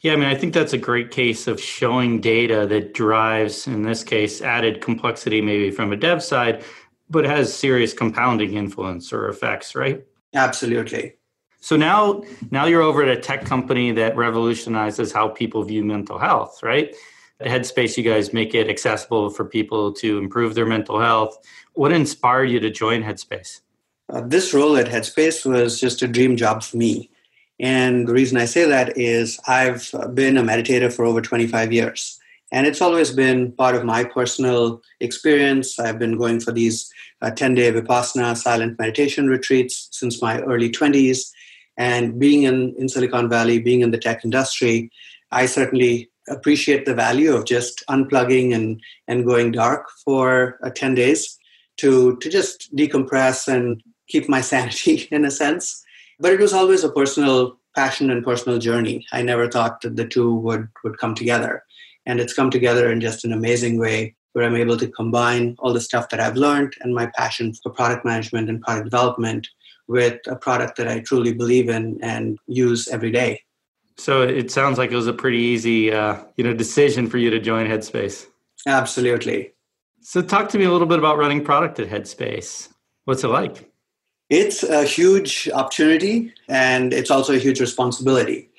Yeah, 0.00 0.14
I 0.14 0.16
mean, 0.16 0.28
I 0.28 0.34
think 0.34 0.52
that's 0.52 0.72
a 0.72 0.78
great 0.78 1.12
case 1.12 1.46
of 1.46 1.60
showing 1.60 2.20
data 2.20 2.66
that 2.66 2.92
drives, 2.92 3.68
in 3.68 3.82
this 3.82 4.02
case, 4.02 4.42
added 4.42 4.80
complexity 4.80 5.40
maybe 5.40 5.70
from 5.70 5.92
a 5.92 5.96
dev 5.96 6.24
side, 6.24 6.64
but 7.08 7.24
has 7.24 7.54
serious 7.54 7.92
compounding 7.92 8.54
influence 8.54 9.12
or 9.12 9.28
effects, 9.28 9.76
right? 9.76 10.04
Absolutely. 10.34 11.14
So 11.60 11.76
now, 11.76 12.22
now 12.50 12.66
you're 12.66 12.82
over 12.82 13.04
at 13.04 13.16
a 13.16 13.20
tech 13.20 13.44
company 13.44 13.92
that 13.92 14.16
revolutionizes 14.16 15.12
how 15.12 15.28
people 15.28 15.62
view 15.62 15.84
mental 15.84 16.18
health, 16.18 16.64
right? 16.64 16.94
Headspace, 17.42 17.96
you 17.96 18.02
guys 18.02 18.32
make 18.32 18.54
it 18.54 18.68
accessible 18.68 19.30
for 19.30 19.44
people 19.44 19.92
to 19.94 20.18
improve 20.18 20.54
their 20.54 20.66
mental 20.66 21.00
health. 21.00 21.38
What 21.74 21.92
inspired 21.92 22.46
you 22.46 22.58
to 22.60 22.70
join 22.70 23.02
Headspace? 23.02 23.60
Uh, 24.10 24.22
this 24.22 24.52
role 24.52 24.76
at 24.76 24.86
Headspace 24.86 25.44
was 25.44 25.78
just 25.78 26.02
a 26.02 26.08
dream 26.08 26.36
job 26.36 26.62
for 26.62 26.76
me. 26.76 27.10
And 27.60 28.08
the 28.08 28.12
reason 28.12 28.38
I 28.38 28.44
say 28.44 28.64
that 28.64 28.96
is 28.96 29.38
I've 29.46 29.90
been 30.14 30.36
a 30.36 30.42
meditator 30.42 30.92
for 30.92 31.04
over 31.04 31.20
25 31.20 31.72
years. 31.72 32.18
And 32.50 32.66
it's 32.66 32.80
always 32.80 33.10
been 33.10 33.52
part 33.52 33.74
of 33.74 33.84
my 33.84 34.04
personal 34.04 34.80
experience. 35.00 35.78
I've 35.78 35.98
been 35.98 36.16
going 36.16 36.40
for 36.40 36.50
these 36.50 36.90
10 37.22 37.52
uh, 37.52 37.60
Vipassana 37.60 38.36
silent 38.36 38.78
meditation 38.78 39.28
retreats 39.28 39.88
since 39.92 40.22
my 40.22 40.40
early 40.42 40.70
20s. 40.70 41.30
And 41.76 42.18
being 42.18 42.44
in, 42.44 42.74
in 42.78 42.88
Silicon 42.88 43.28
Valley, 43.28 43.58
being 43.58 43.82
in 43.82 43.90
the 43.90 43.98
tech 43.98 44.24
industry, 44.24 44.90
I 45.30 45.46
certainly 45.46 46.10
appreciate 46.30 46.84
the 46.84 46.94
value 46.94 47.34
of 47.34 47.44
just 47.44 47.84
unplugging 47.88 48.54
and, 48.54 48.80
and 49.06 49.26
going 49.26 49.52
dark 49.52 49.88
for 50.04 50.58
uh, 50.62 50.70
10 50.70 50.94
days 50.94 51.38
to, 51.78 52.16
to 52.18 52.28
just 52.28 52.74
decompress 52.76 53.48
and 53.48 53.82
keep 54.08 54.28
my 54.28 54.40
sanity 54.52 55.08
in 55.10 55.24
a 55.24 55.30
sense. 55.30 55.84
But 56.20 56.32
it 56.32 56.40
was 56.40 56.52
always 56.52 56.84
a 56.84 56.92
personal 56.92 57.58
passion 57.76 58.10
and 58.10 58.24
personal 58.24 58.58
journey. 58.58 59.06
I 59.12 59.22
never 59.22 59.48
thought 59.48 59.80
that 59.82 59.96
the 59.96 60.06
two 60.06 60.34
would, 60.34 60.68
would 60.82 60.98
come 60.98 61.14
together. 61.14 61.62
And 62.06 62.20
it's 62.20 62.34
come 62.34 62.50
together 62.50 62.90
in 62.90 63.00
just 63.00 63.24
an 63.24 63.32
amazing 63.32 63.78
way 63.78 64.16
where 64.32 64.44
I'm 64.44 64.56
able 64.56 64.76
to 64.78 64.88
combine 64.88 65.56
all 65.58 65.72
the 65.72 65.80
stuff 65.80 66.08
that 66.08 66.20
I've 66.20 66.36
learned 66.36 66.74
and 66.80 66.94
my 66.94 67.06
passion 67.16 67.54
for 67.54 67.70
product 67.70 68.04
management 68.04 68.48
and 68.48 68.60
product 68.62 68.84
development 68.84 69.48
with 69.88 70.20
a 70.26 70.36
product 70.36 70.76
that 70.76 70.88
I 70.88 71.00
truly 71.00 71.32
believe 71.32 71.68
in 71.68 71.98
and 72.02 72.38
use 72.46 72.88
every 72.88 73.10
day. 73.10 73.42
So 73.98 74.22
it 74.22 74.50
sounds 74.50 74.78
like 74.78 74.92
it 74.92 74.96
was 74.96 75.08
a 75.08 75.12
pretty 75.12 75.38
easy, 75.38 75.92
uh, 75.92 76.22
you 76.36 76.44
know, 76.44 76.54
decision 76.54 77.10
for 77.10 77.18
you 77.18 77.30
to 77.30 77.40
join 77.40 77.66
Headspace. 77.66 78.26
Absolutely. 78.66 79.52
So 80.00 80.22
talk 80.22 80.48
to 80.50 80.58
me 80.58 80.64
a 80.64 80.70
little 80.70 80.86
bit 80.86 81.00
about 81.00 81.18
running 81.18 81.44
product 81.44 81.80
at 81.80 81.88
Headspace. 81.88 82.68
What's 83.04 83.24
it 83.24 83.28
like? 83.28 83.70
It's 84.30 84.62
a 84.62 84.84
huge 84.84 85.48
opportunity 85.52 86.32
and 86.48 86.92
it's 86.92 87.10
also 87.10 87.34
a 87.34 87.38
huge 87.38 87.60
responsibility. 87.60 88.50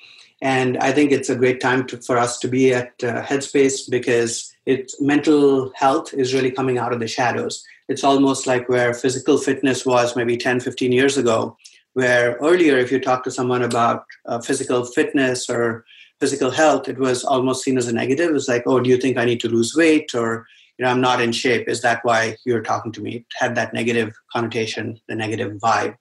And 0.42 0.76
I 0.78 0.92
think 0.92 1.10
it's 1.10 1.30
a 1.30 1.36
great 1.36 1.60
time 1.60 1.86
to, 1.88 1.98
for 1.98 2.18
us 2.18 2.38
to 2.40 2.48
be 2.48 2.74
at 2.74 2.92
uh, 3.02 3.22
Headspace 3.22 3.88
because 3.88 4.54
it's 4.66 5.00
mental 5.00 5.72
health 5.74 6.12
is 6.12 6.34
really 6.34 6.50
coming 6.50 6.78
out 6.78 6.92
of 6.92 7.00
the 7.00 7.08
shadows. 7.08 7.64
It's 7.88 8.04
almost 8.04 8.46
like 8.46 8.68
where 8.68 8.92
physical 8.92 9.38
fitness 9.38 9.86
was 9.86 10.16
maybe 10.16 10.36
10, 10.36 10.60
15 10.60 10.92
years 10.92 11.16
ago, 11.16 11.56
where 11.94 12.36
earlier, 12.36 12.78
if 12.78 12.92
you 12.92 13.00
talk 13.00 13.24
to 13.24 13.30
someone 13.30 13.62
about 13.62 14.04
uh, 14.26 14.40
physical 14.40 14.84
fitness 14.84 15.50
or 15.50 15.84
physical 16.20 16.50
health, 16.50 16.88
it 16.88 16.98
was 16.98 17.24
almost 17.24 17.64
seen 17.64 17.78
as 17.78 17.88
a 17.88 17.92
negative. 17.92 18.34
It's 18.34 18.48
like, 18.48 18.64
oh, 18.66 18.80
do 18.80 18.90
you 18.90 18.96
think 18.96 19.16
I 19.16 19.24
need 19.24 19.40
to 19.40 19.48
lose 19.48 19.74
weight? 19.74 20.14
Or 20.14 20.46
you 20.78 20.84
know, 20.84 20.90
I'm 20.90 21.00
not 21.00 21.20
in 21.20 21.32
shape. 21.32 21.68
Is 21.68 21.82
that 21.82 22.00
why 22.04 22.36
you're 22.44 22.62
talking 22.62 22.92
to 22.92 23.02
me? 23.02 23.16
It 23.16 23.26
had 23.38 23.54
that 23.54 23.74
negative 23.74 24.14
connotation, 24.32 25.00
the 25.08 25.14
negative 25.14 25.52
vibe. 25.58 25.96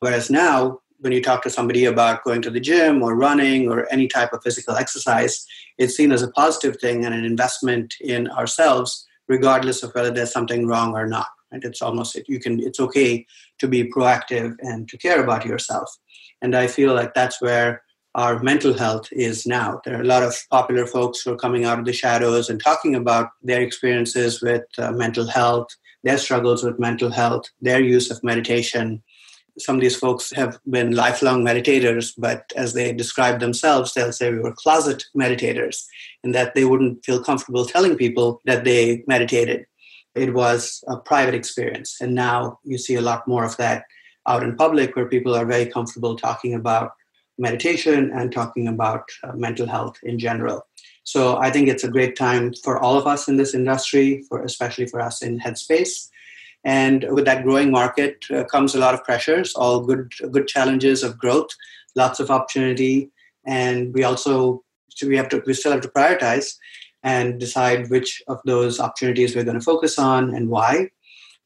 Whereas 0.00 0.30
now, 0.30 0.80
when 1.00 1.12
you 1.12 1.20
talk 1.20 1.42
to 1.42 1.50
somebody 1.50 1.84
about 1.84 2.22
going 2.24 2.42
to 2.42 2.50
the 2.50 2.60
gym 2.60 3.02
or 3.02 3.16
running 3.16 3.68
or 3.68 3.92
any 3.92 4.06
type 4.06 4.32
of 4.32 4.42
physical 4.42 4.76
exercise, 4.76 5.44
it's 5.76 5.96
seen 5.96 6.12
as 6.12 6.22
a 6.22 6.30
positive 6.30 6.80
thing 6.80 7.04
and 7.04 7.14
an 7.14 7.24
investment 7.24 7.94
in 8.00 8.28
ourselves, 8.30 9.06
regardless 9.28 9.82
of 9.82 9.92
whether 9.92 10.10
there's 10.10 10.32
something 10.32 10.66
wrong 10.66 10.94
or 10.94 11.06
not. 11.06 11.26
It's 11.52 11.82
almost 11.82 12.16
it. 12.16 12.28
you 12.28 12.40
can. 12.40 12.60
It's 12.60 12.80
okay 12.80 13.26
to 13.58 13.68
be 13.68 13.90
proactive 13.90 14.56
and 14.60 14.88
to 14.88 14.98
care 14.98 15.22
about 15.22 15.44
yourself. 15.44 15.90
And 16.40 16.54
I 16.54 16.66
feel 16.66 16.94
like 16.94 17.14
that's 17.14 17.40
where 17.40 17.82
our 18.14 18.42
mental 18.42 18.74
health 18.74 19.08
is 19.12 19.46
now. 19.46 19.80
There 19.84 19.96
are 19.96 20.02
a 20.02 20.06
lot 20.06 20.22
of 20.22 20.34
popular 20.50 20.86
folks 20.86 21.22
who 21.22 21.32
are 21.32 21.36
coming 21.36 21.64
out 21.64 21.78
of 21.78 21.84
the 21.84 21.92
shadows 21.92 22.50
and 22.50 22.62
talking 22.62 22.94
about 22.94 23.30
their 23.42 23.62
experiences 23.62 24.42
with 24.42 24.64
uh, 24.78 24.92
mental 24.92 25.26
health, 25.26 25.68
their 26.04 26.18
struggles 26.18 26.62
with 26.62 26.78
mental 26.78 27.10
health, 27.10 27.44
their 27.60 27.80
use 27.80 28.10
of 28.10 28.22
meditation. 28.22 29.02
Some 29.58 29.76
of 29.76 29.82
these 29.82 29.96
folks 29.96 30.32
have 30.32 30.58
been 30.68 30.94
lifelong 30.94 31.44
meditators, 31.44 32.12
but 32.16 32.50
as 32.56 32.74
they 32.74 32.92
describe 32.92 33.40
themselves, 33.40 33.92
they'll 33.92 34.12
say 34.12 34.30
we 34.30 34.40
were 34.40 34.54
closet 34.54 35.04
meditators 35.16 35.84
and 36.24 36.34
that 36.34 36.54
they 36.54 36.64
wouldn't 36.64 37.04
feel 37.04 37.22
comfortable 37.22 37.64
telling 37.64 37.96
people 37.96 38.40
that 38.44 38.64
they 38.64 39.04
meditated. 39.06 39.66
It 40.14 40.34
was 40.34 40.84
a 40.88 40.96
private 40.96 41.34
experience. 41.34 41.96
And 42.00 42.14
now 42.14 42.58
you 42.64 42.78
see 42.78 42.96
a 42.96 43.00
lot 43.00 43.26
more 43.26 43.44
of 43.44 43.56
that 43.56 43.84
out 44.28 44.42
in 44.42 44.56
public 44.56 44.94
where 44.94 45.08
people 45.08 45.34
are 45.34 45.46
very 45.46 45.66
comfortable 45.66 46.16
talking 46.16 46.54
about 46.54 46.92
meditation 47.38 48.12
and 48.14 48.30
talking 48.30 48.68
about 48.68 49.08
uh, 49.24 49.32
mental 49.32 49.66
health 49.66 49.96
in 50.02 50.18
general. 50.18 50.66
So 51.04 51.38
I 51.38 51.50
think 51.50 51.68
it's 51.68 51.84
a 51.84 51.90
great 51.90 52.16
time 52.16 52.52
for 52.62 52.78
all 52.78 52.96
of 52.96 53.06
us 53.06 53.26
in 53.26 53.36
this 53.36 53.54
industry, 53.54 54.22
for 54.28 54.42
especially 54.44 54.86
for 54.86 55.00
us 55.00 55.22
in 55.22 55.40
Headspace. 55.40 56.08
And 56.64 57.06
with 57.10 57.24
that 57.24 57.42
growing 57.42 57.72
market 57.72 58.24
uh, 58.30 58.44
comes 58.44 58.74
a 58.74 58.78
lot 58.78 58.94
of 58.94 59.02
pressures, 59.02 59.52
all 59.54 59.80
good 59.80 60.12
good 60.30 60.46
challenges 60.46 61.02
of 61.02 61.18
growth, 61.18 61.48
lots 61.96 62.20
of 62.20 62.30
opportunity, 62.30 63.10
and 63.44 63.92
we 63.92 64.04
also 64.04 64.62
so 64.88 65.08
we 65.08 65.16
have 65.16 65.28
to 65.30 65.42
we 65.44 65.54
still 65.54 65.72
have 65.72 65.80
to 65.80 65.88
prioritize 65.88 66.54
and 67.02 67.40
decide 67.40 67.90
which 67.90 68.22
of 68.28 68.40
those 68.44 68.80
opportunities 68.80 69.34
we're 69.34 69.44
going 69.44 69.58
to 69.58 69.64
focus 69.64 69.98
on 69.98 70.34
and 70.34 70.48
why. 70.48 70.90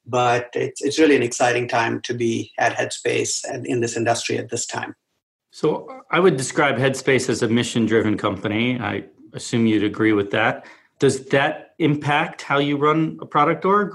But 0.06 0.50
it's 0.54 0.82
it's 0.82 0.98
really 0.98 1.16
an 1.16 1.22
exciting 1.22 1.66
time 1.66 2.00
to 2.02 2.14
be 2.14 2.52
at 2.58 2.76
Headspace 2.76 3.44
and 3.44 3.66
in 3.66 3.80
this 3.80 3.96
industry 3.96 4.38
at 4.38 4.50
this 4.50 4.66
time. 4.66 4.94
So 5.50 6.02
I 6.10 6.20
would 6.20 6.36
describe 6.36 6.76
Headspace 6.76 7.28
as 7.28 7.42
a 7.42 7.48
mission 7.48 7.86
driven 7.86 8.16
company. 8.16 8.78
I 8.78 9.04
assume 9.32 9.66
you'd 9.66 9.82
agree 9.82 10.12
with 10.12 10.30
that. 10.30 10.66
Does 10.98 11.26
that 11.26 11.75
impact 11.78 12.42
how 12.42 12.58
you 12.58 12.76
run 12.76 13.18
a 13.20 13.26
product 13.26 13.64
org? 13.64 13.94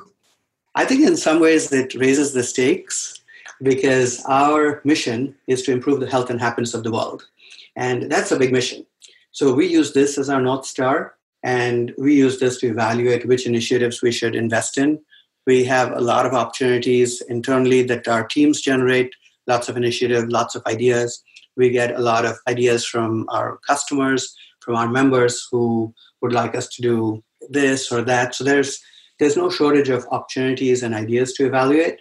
I 0.76 0.86
think 0.86 1.06
in 1.06 1.18
some 1.18 1.40
ways 1.40 1.72
it 1.72 1.94
raises 1.96 2.34
the 2.34 2.44
stakes 2.44 3.22
because 3.62 4.24
our 4.26 4.82
mission 4.84 5.36
is 5.48 5.62
to 5.64 5.72
improve 5.72 6.00
the 6.00 6.10
health 6.10 6.30
and 6.30 6.40
happiness 6.40 6.74
of 6.74 6.84
the 6.84 6.92
world. 6.92 7.28
And 7.76 8.12
that's 8.12 8.32
a 8.32 8.40
big 8.40 8.52
mission. 8.52 8.86
So 9.32 9.54
we 9.54 9.68
use 9.68 9.94
this 9.94 10.18
as 10.18 10.30
our 10.30 10.42
North 10.42 10.66
Star 10.66 11.16
and 11.44 11.94
we 11.98 12.16
use 12.16 12.40
this 12.40 12.58
to 12.60 12.68
evaluate 12.68 13.28
which 13.28 13.46
initiatives 13.46 14.02
we 14.02 14.12
should 14.12 14.36
invest 14.36 14.78
in. 14.78 15.00
We 15.48 15.64
have 15.66 15.92
a 15.92 16.02
lot 16.02 16.26
of 16.26 16.34
opportunities 16.34 17.22
internally 17.22 17.84
that 17.84 18.08
our 18.08 18.28
teams 18.28 18.62
generate, 18.62 19.14
lots 19.48 19.70
of 19.70 19.78
initiative, 19.78 20.30
lots 20.30 20.56
of 20.56 20.64
ideas 20.68 21.24
we 21.56 21.70
get 21.70 21.96
a 21.96 22.00
lot 22.00 22.26
of 22.26 22.38
ideas 22.48 22.86
from 22.86 23.26
our 23.30 23.60
customers, 23.68 24.36
from 24.62 24.76
our 24.76 24.88
members 24.88 25.48
who 25.52 25.94
would 26.22 26.34
like 26.34 26.56
us 26.56 26.68
to 26.70 26.82
do 26.82 27.24
this 27.50 27.92
or 27.92 28.02
that. 28.04 28.36
So 28.36 28.44
there's 28.44 28.80
there's 29.20 29.38
no 29.38 29.50
shortage 29.50 29.90
of 29.90 30.08
opportunities 30.12 30.82
and 30.82 30.96
ideas 30.96 31.34
to 31.34 31.46
evaluate, 31.46 32.00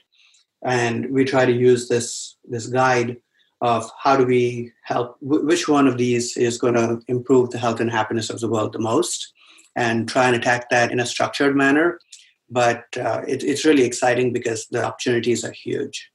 and 0.65 1.11
we 1.11 1.25
try 1.25 1.45
to 1.45 1.53
use 1.53 1.89
this 1.89 2.37
this 2.45 2.67
guide 2.67 3.17
of 3.61 3.91
how 3.99 4.17
do 4.17 4.25
we 4.25 4.73
help 4.85 5.17
which 5.21 5.69
one 5.69 5.87
of 5.87 5.99
these 5.99 6.37
is 6.37 6.59
going 6.59 6.75
to 6.75 7.01
improve 7.09 7.51
the 7.51 7.59
health 7.59 7.81
and 7.81 7.91
happiness 7.91 8.31
of 8.31 8.41
the 8.41 8.49
world 8.49 8.73
the 8.73 8.79
most 8.79 9.33
and 9.77 10.09
try 10.09 10.27
and 10.27 10.37
attack 10.37 10.69
that 10.71 10.91
in 10.91 11.01
a 11.01 11.07
structured 11.07 11.57
manner 11.57 11.99
but 12.49 12.85
uh, 12.97 13.23
it, 13.29 13.45
it's 13.45 13.65
really 13.65 13.85
exciting 13.85 14.33
because 14.33 14.67
the 14.71 14.83
opportunities 14.83 15.45
are 15.45 15.53
huge 15.53 16.11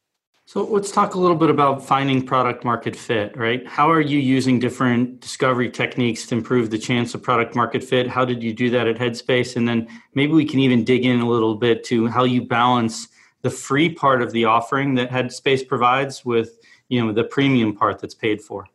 so 0.48 0.64
let's 0.64 0.92
talk 0.92 1.16
a 1.16 1.20
little 1.20 1.36
bit 1.36 1.50
about 1.50 1.84
finding 1.84 2.24
product 2.24 2.64
market 2.64 2.96
fit, 2.96 3.36
right? 3.36 3.68
How 3.68 3.90
are 3.90 4.00
you 4.00 4.20
using 4.20 4.60
different 4.60 5.20
discovery 5.20 5.72
techniques 5.72 6.28
to 6.28 6.36
improve 6.36 6.70
the 6.70 6.78
chance 6.78 7.16
of 7.16 7.24
product 7.24 7.56
market 7.56 7.84
fit? 7.84 8.08
How 8.08 8.25
did 8.25 8.44
you 8.44 8.54
do 8.54 8.70
that 8.70 8.86
at 8.88 8.98
Headspace? 8.98 9.56
And 9.56 9.68
then 9.68 9.88
maybe 10.14 10.34
we 10.34 10.46
can 10.46 10.60
even 10.60 10.84
dig 10.84 11.04
in 11.04 11.20
a 11.20 11.28
little 11.28 11.56
bit 11.56 11.84
to 11.86 12.06
how 12.06 12.25
you 12.25 12.44
balance 12.44 13.08
the 13.42 13.50
free 13.50 13.90
part 13.90 14.22
of 14.22 14.32
the 14.34 14.46
offering 14.46 14.94
that 14.96 15.10
Headspace 15.10 15.68
provides 15.68 16.24
with, 16.24 16.60
you 16.89 17.04
know, 17.04 17.12
the 17.12 17.24
premium 17.24 17.75
part 17.75 18.00
that's 18.00 18.15
paid 18.15 18.42
for. 18.42 18.68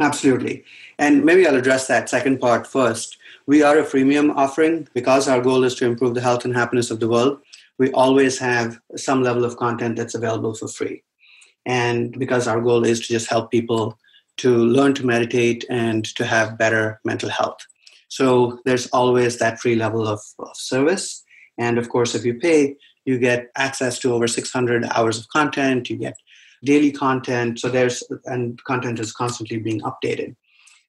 Absolutely. 0.00 0.64
And 0.98 1.24
maybe 1.24 1.46
I'll 1.46 1.56
address 1.56 1.86
that 1.88 2.08
second 2.08 2.40
part 2.40 2.66
first 2.66 3.18
we 3.50 3.64
are 3.64 3.78
a 3.78 3.84
freemium 3.84 4.32
offering 4.36 4.86
because 4.94 5.26
our 5.26 5.40
goal 5.40 5.64
is 5.64 5.74
to 5.74 5.84
improve 5.84 6.14
the 6.14 6.20
health 6.20 6.44
and 6.44 6.54
happiness 6.54 6.92
of 6.92 7.00
the 7.00 7.08
world. 7.08 7.40
We 7.78 7.90
always 7.90 8.38
have 8.38 8.78
some 8.94 9.24
level 9.24 9.44
of 9.44 9.56
content 9.56 9.96
that's 9.96 10.14
available 10.14 10.54
for 10.54 10.68
free. 10.68 11.02
And 11.66 12.16
because 12.16 12.46
our 12.46 12.60
goal 12.60 12.84
is 12.84 13.00
to 13.00 13.08
just 13.08 13.28
help 13.28 13.50
people 13.50 13.98
to 14.36 14.56
learn 14.56 14.94
to 14.94 15.04
meditate 15.04 15.64
and 15.68 16.04
to 16.14 16.24
have 16.24 16.58
better 16.58 17.00
mental 17.04 17.28
health. 17.28 17.58
So 18.06 18.60
there's 18.64 18.86
always 18.88 19.38
that 19.38 19.58
free 19.58 19.74
level 19.74 20.06
of, 20.06 20.20
of 20.38 20.56
service. 20.56 21.24
And 21.58 21.76
of 21.76 21.88
course, 21.88 22.14
if 22.14 22.24
you 22.24 22.34
pay, 22.34 22.76
you 23.04 23.18
get 23.18 23.50
access 23.56 23.98
to 23.98 24.12
over 24.12 24.28
600 24.28 24.84
hours 24.84 25.18
of 25.18 25.26
content, 25.30 25.90
you 25.90 25.96
get 25.96 26.14
daily 26.64 26.92
content. 26.92 27.58
So 27.58 27.68
there's, 27.68 28.02
and 28.24 28.62
content 28.64 28.98
is 28.98 29.12
constantly 29.12 29.58
being 29.58 29.80
updated. 29.80 30.36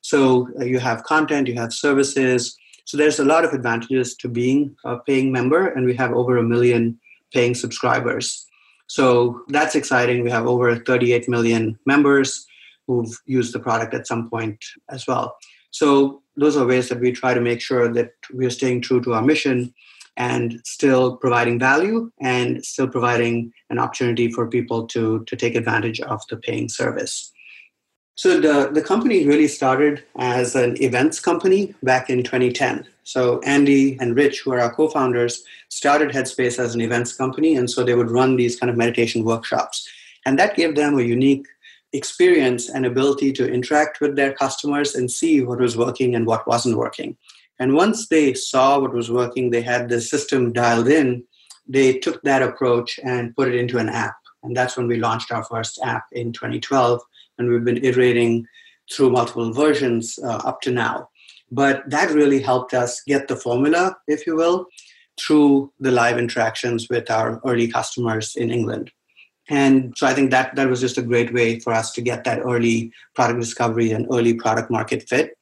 So 0.02 0.50
uh, 0.60 0.66
you 0.66 0.80
have 0.80 1.04
content, 1.04 1.48
you 1.48 1.56
have 1.56 1.74
services. 1.74 2.58
So 2.86 2.98
there's 2.98 3.20
a 3.20 3.26
lot 3.26 3.46
of 3.46 3.54
advantages 3.54 4.16
to 4.18 4.28
being 4.28 4.76
a 4.84 4.98
paying 4.98 5.32
member, 5.32 5.68
and 5.68 5.86
we 5.86 5.96
have 5.96 6.12
over 6.12 6.38
a 6.38 6.44
million 6.44 7.00
paying 7.32 7.56
subscribers. 7.56 8.46
So 8.88 9.44
that's 9.48 9.76
exciting. 9.76 10.24
We 10.24 10.32
have 10.32 10.48
over 10.48 10.76
38 10.76 11.30
million 11.30 11.80
members 11.86 12.46
who've 12.88 13.16
used 13.26 13.54
the 13.54 13.60
product 13.60 13.94
at 13.94 14.08
some 14.08 14.30
point 14.30 14.64
as 14.90 15.08
well. 15.08 15.38
So 15.70 16.24
those 16.36 16.58
are 16.58 16.66
ways 16.66 16.90
that 16.90 17.00
we 17.00 17.12
try 17.12 17.34
to 17.34 17.40
make 17.40 17.62
sure 17.62 17.94
that 17.94 18.12
we're 18.34 18.50
staying 18.50 18.82
true 18.82 19.02
to 19.02 19.14
our 19.14 19.22
mission 19.22 19.74
and 20.18 20.60
still 20.66 21.18
providing 21.18 21.58
value 21.58 22.12
and 22.20 22.64
still 22.66 22.88
providing 22.88 23.52
an 23.70 23.80
opportunity 23.80 24.32
for 24.32 24.48
people 24.48 24.86
to, 24.88 25.24
to 25.26 25.36
take 25.36 25.56
advantage 25.56 26.02
of 26.02 26.22
the 26.30 26.38
paying 26.38 26.70
service. 26.70 27.32
So 28.16 28.40
the, 28.40 28.70
the 28.72 28.82
company 28.82 29.26
really 29.26 29.48
started 29.48 30.04
as 30.18 30.56
an 30.56 30.82
events 30.82 31.20
company 31.20 31.74
back 31.82 32.10
in 32.10 32.24
2010. 32.24 32.86
So 33.04 33.40
Andy 33.40 33.98
and 34.00 34.16
Rich, 34.16 34.42
who 34.42 34.52
are 34.52 34.60
our 34.60 34.74
co-founders, 34.74 35.44
started 35.70 36.12
Headspace 36.12 36.60
as 36.60 36.76
an 36.76 36.82
events 36.82 37.14
company, 37.14 37.56
and 37.56 37.70
so 37.70 37.84
they 37.84 37.96
would 37.96 38.12
run 38.12 38.36
these 38.36 38.60
kind 38.60 38.70
of 38.70 38.78
meditation 38.78 39.24
workshops. 39.24 39.90
And 40.26 40.38
that 40.38 40.56
gave 40.56 40.76
them 40.76 41.00
a 41.00 41.04
unique 41.04 41.48
experience 41.94 42.70
and 42.70 42.86
ability 42.86 43.34
to 43.34 43.52
interact 43.52 44.00
with 44.00 44.16
their 44.16 44.34
customers 44.34 44.94
and 44.94 45.10
see 45.10 45.42
what 45.42 45.60
was 45.60 45.76
working 45.76 46.16
and 46.16 46.26
what 46.26 46.48
wasn't 46.48 46.78
working. 46.78 47.18
And 47.62 47.76
once 47.76 48.08
they 48.08 48.34
saw 48.34 48.80
what 48.80 48.92
was 48.92 49.12
working, 49.12 49.52
they 49.52 49.62
had 49.62 49.88
the 49.88 50.02
system 50.02 50.52
dialed 50.52 50.88
in, 50.88 51.24
they 51.68 52.00
took 52.00 52.20
that 52.24 52.42
approach 52.42 53.00
and 53.04 53.36
put 53.36 53.50
it 53.50 53.54
into 53.54 53.78
an 53.78 53.88
app. 53.88 54.16
And 54.42 54.58
that's 54.58 54.76
when 54.76 54.88
we 54.88 54.98
launched 54.98 55.32
our 55.32 55.44
first 55.44 55.80
app 55.84 56.06
in 56.12 56.34
2012 56.34 57.00
and 57.38 57.48
we've 57.48 57.64
been 57.64 57.86
iterating 57.86 58.48
through 58.92 59.12
multiple 59.12 59.54
versions 59.54 60.18
uh, 60.24 60.42
up 60.44 60.62
to 60.62 60.72
now. 60.72 61.08
But 61.52 61.88
that 61.88 62.10
really 62.10 62.42
helped 62.42 62.74
us 62.74 63.00
get 63.06 63.28
the 63.28 63.36
formula, 63.36 63.96
if 64.08 64.26
you 64.26 64.36
will, 64.36 64.66
through 65.20 65.72
the 65.80 65.92
live 65.92 66.18
interactions 66.18 66.90
with 66.90 67.12
our 67.12 67.40
early 67.46 67.68
customers 67.68 68.36
in 68.36 68.50
England. 68.50 68.90
And 69.50 69.94
so 69.96 70.08
I 70.08 70.16
think 70.16 70.32
that 70.32 70.56
that 70.56 70.68
was 70.68 70.82
just 70.82 70.98
a 70.98 71.04
great 71.04 71.32
way 71.32 71.60
for 71.60 71.74
us 71.74 71.92
to 71.92 72.02
get 72.02 72.24
that 72.24 72.40
early 72.40 72.92
product 73.14 73.40
discovery 73.40 73.92
and 73.92 74.08
early 74.10 74.34
product 74.34 74.72
market 74.72 75.08
fit. 75.08 75.38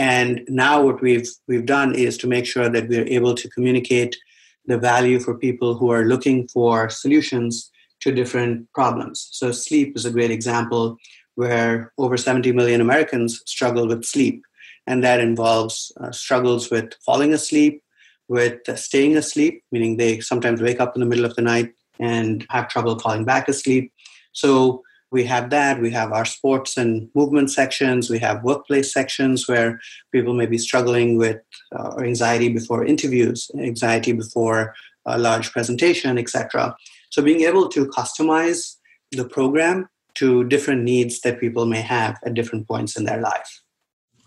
And 0.00 0.44
now 0.48 0.80
what 0.80 1.02
we've 1.02 1.28
we've 1.46 1.66
done 1.66 1.94
is 1.94 2.16
to 2.18 2.26
make 2.26 2.46
sure 2.46 2.70
that 2.70 2.88
we're 2.88 3.06
able 3.18 3.34
to 3.34 3.50
communicate 3.50 4.16
the 4.64 4.78
value 4.78 5.20
for 5.20 5.34
people 5.36 5.74
who 5.74 5.90
are 5.90 6.06
looking 6.06 6.48
for 6.48 6.88
solutions 6.88 7.70
to 8.00 8.10
different 8.10 8.72
problems. 8.72 9.28
So 9.30 9.52
sleep 9.52 9.94
is 9.94 10.06
a 10.06 10.10
great 10.10 10.30
example 10.30 10.96
where 11.34 11.92
over 11.98 12.16
70 12.16 12.50
million 12.52 12.80
Americans 12.80 13.42
struggle 13.44 13.86
with 13.86 14.06
sleep. 14.06 14.42
And 14.86 15.04
that 15.04 15.20
involves 15.20 15.92
uh, 16.00 16.12
struggles 16.12 16.70
with 16.70 16.94
falling 17.04 17.34
asleep, 17.34 17.82
with 18.26 18.66
uh, 18.70 18.76
staying 18.76 19.18
asleep, 19.18 19.62
meaning 19.70 19.98
they 19.98 20.20
sometimes 20.20 20.62
wake 20.62 20.80
up 20.80 20.96
in 20.96 21.00
the 21.00 21.10
middle 21.10 21.26
of 21.26 21.36
the 21.36 21.42
night 21.42 21.72
and 21.98 22.46
have 22.48 22.68
trouble 22.68 22.98
falling 22.98 23.26
back 23.26 23.48
asleep. 23.48 23.92
So 24.32 24.82
we 25.10 25.24
have 25.24 25.50
that. 25.50 25.80
We 25.80 25.90
have 25.90 26.12
our 26.12 26.24
sports 26.24 26.76
and 26.76 27.10
movement 27.14 27.50
sections. 27.50 28.08
We 28.08 28.18
have 28.20 28.44
workplace 28.44 28.92
sections 28.92 29.48
where 29.48 29.80
people 30.12 30.34
may 30.34 30.46
be 30.46 30.58
struggling 30.58 31.16
with 31.18 31.40
uh, 31.76 31.96
anxiety 31.98 32.48
before 32.48 32.84
interviews, 32.84 33.50
anxiety 33.58 34.12
before 34.12 34.74
a 35.06 35.18
large 35.18 35.50
presentation, 35.52 36.18
etc. 36.18 36.76
So 37.10 37.22
being 37.22 37.42
able 37.42 37.68
to 37.70 37.86
customize 37.86 38.76
the 39.10 39.24
program 39.24 39.88
to 40.14 40.44
different 40.44 40.82
needs 40.82 41.20
that 41.20 41.40
people 41.40 41.66
may 41.66 41.80
have 41.80 42.18
at 42.24 42.34
different 42.34 42.68
points 42.68 42.96
in 42.96 43.04
their 43.04 43.20
life. 43.20 43.62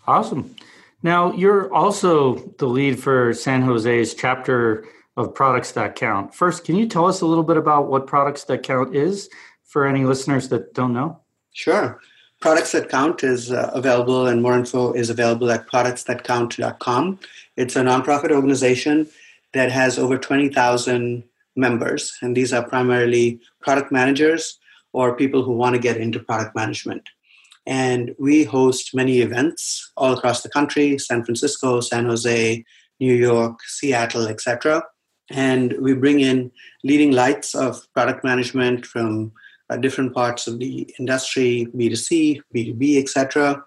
Awesome. 0.07 0.55
Now, 1.01 1.33
you're 1.33 1.73
also 1.73 2.35
the 2.57 2.65
lead 2.65 2.99
for 2.99 3.33
San 3.33 3.61
Jose's 3.61 4.13
chapter 4.13 4.85
of 5.15 5.35
Products 5.35 5.73
That 5.73 5.95
Count. 5.95 6.33
First, 6.33 6.65
can 6.65 6.75
you 6.75 6.87
tell 6.87 7.05
us 7.05 7.21
a 7.21 7.25
little 7.25 7.43
bit 7.43 7.57
about 7.57 7.87
what 7.87 8.07
Products 8.07 8.45
That 8.45 8.63
Count 8.63 8.95
is 8.95 9.29
for 9.73 9.87
any 9.87 10.05
listeners 10.05 10.49
that 10.49 10.75
don't 10.75 10.93
know? 10.93 11.19
Sure. 11.51 11.99
Products 12.39 12.73
That 12.73 12.89
Count 12.89 13.23
is 13.23 13.51
uh, 13.51 13.71
available, 13.73 14.27
and 14.27 14.39
more 14.39 14.55
info 14.55 14.93
is 14.93 15.09
available 15.09 15.49
at 15.49 15.67
productsthatcount.com. 15.67 17.19
It's 17.57 17.75
a 17.75 17.81
nonprofit 17.81 18.31
organization 18.31 19.09
that 19.53 19.71
has 19.71 19.97
over 19.97 20.17
20,000 20.17 21.23
members, 21.55 22.13
and 22.21 22.37
these 22.37 22.53
are 22.53 22.67
primarily 22.67 23.39
product 23.61 23.91
managers 23.91 24.59
or 24.91 25.15
people 25.15 25.41
who 25.43 25.53
want 25.53 25.73
to 25.75 25.81
get 25.81 25.97
into 25.97 26.19
product 26.19 26.55
management. 26.55 27.09
And 27.65 28.13
we 28.19 28.43
host 28.43 28.93
many 28.93 29.21
events 29.21 29.91
all 29.97 30.13
across 30.13 30.43
the 30.43 30.49
country 30.49 30.99
San 30.99 31.23
Francisco, 31.23 31.81
San 31.81 32.05
Jose, 32.05 32.63
New 32.99 33.15
York, 33.15 33.59
Seattle, 33.63 34.27
etc. 34.27 34.83
And 35.31 35.73
we 35.79 35.93
bring 35.95 36.19
in 36.19 36.51
leading 36.83 37.11
lights 37.11 37.55
of 37.55 37.87
product 37.93 38.23
management 38.23 38.85
from 38.85 39.31
Uh, 39.73 39.77
different 39.77 40.13
parts 40.13 40.45
of 40.45 40.59
the 40.59 40.87
industry, 40.99 41.67
B2C, 41.75 42.41
B2B, 42.53 43.01
etc. 43.01 43.63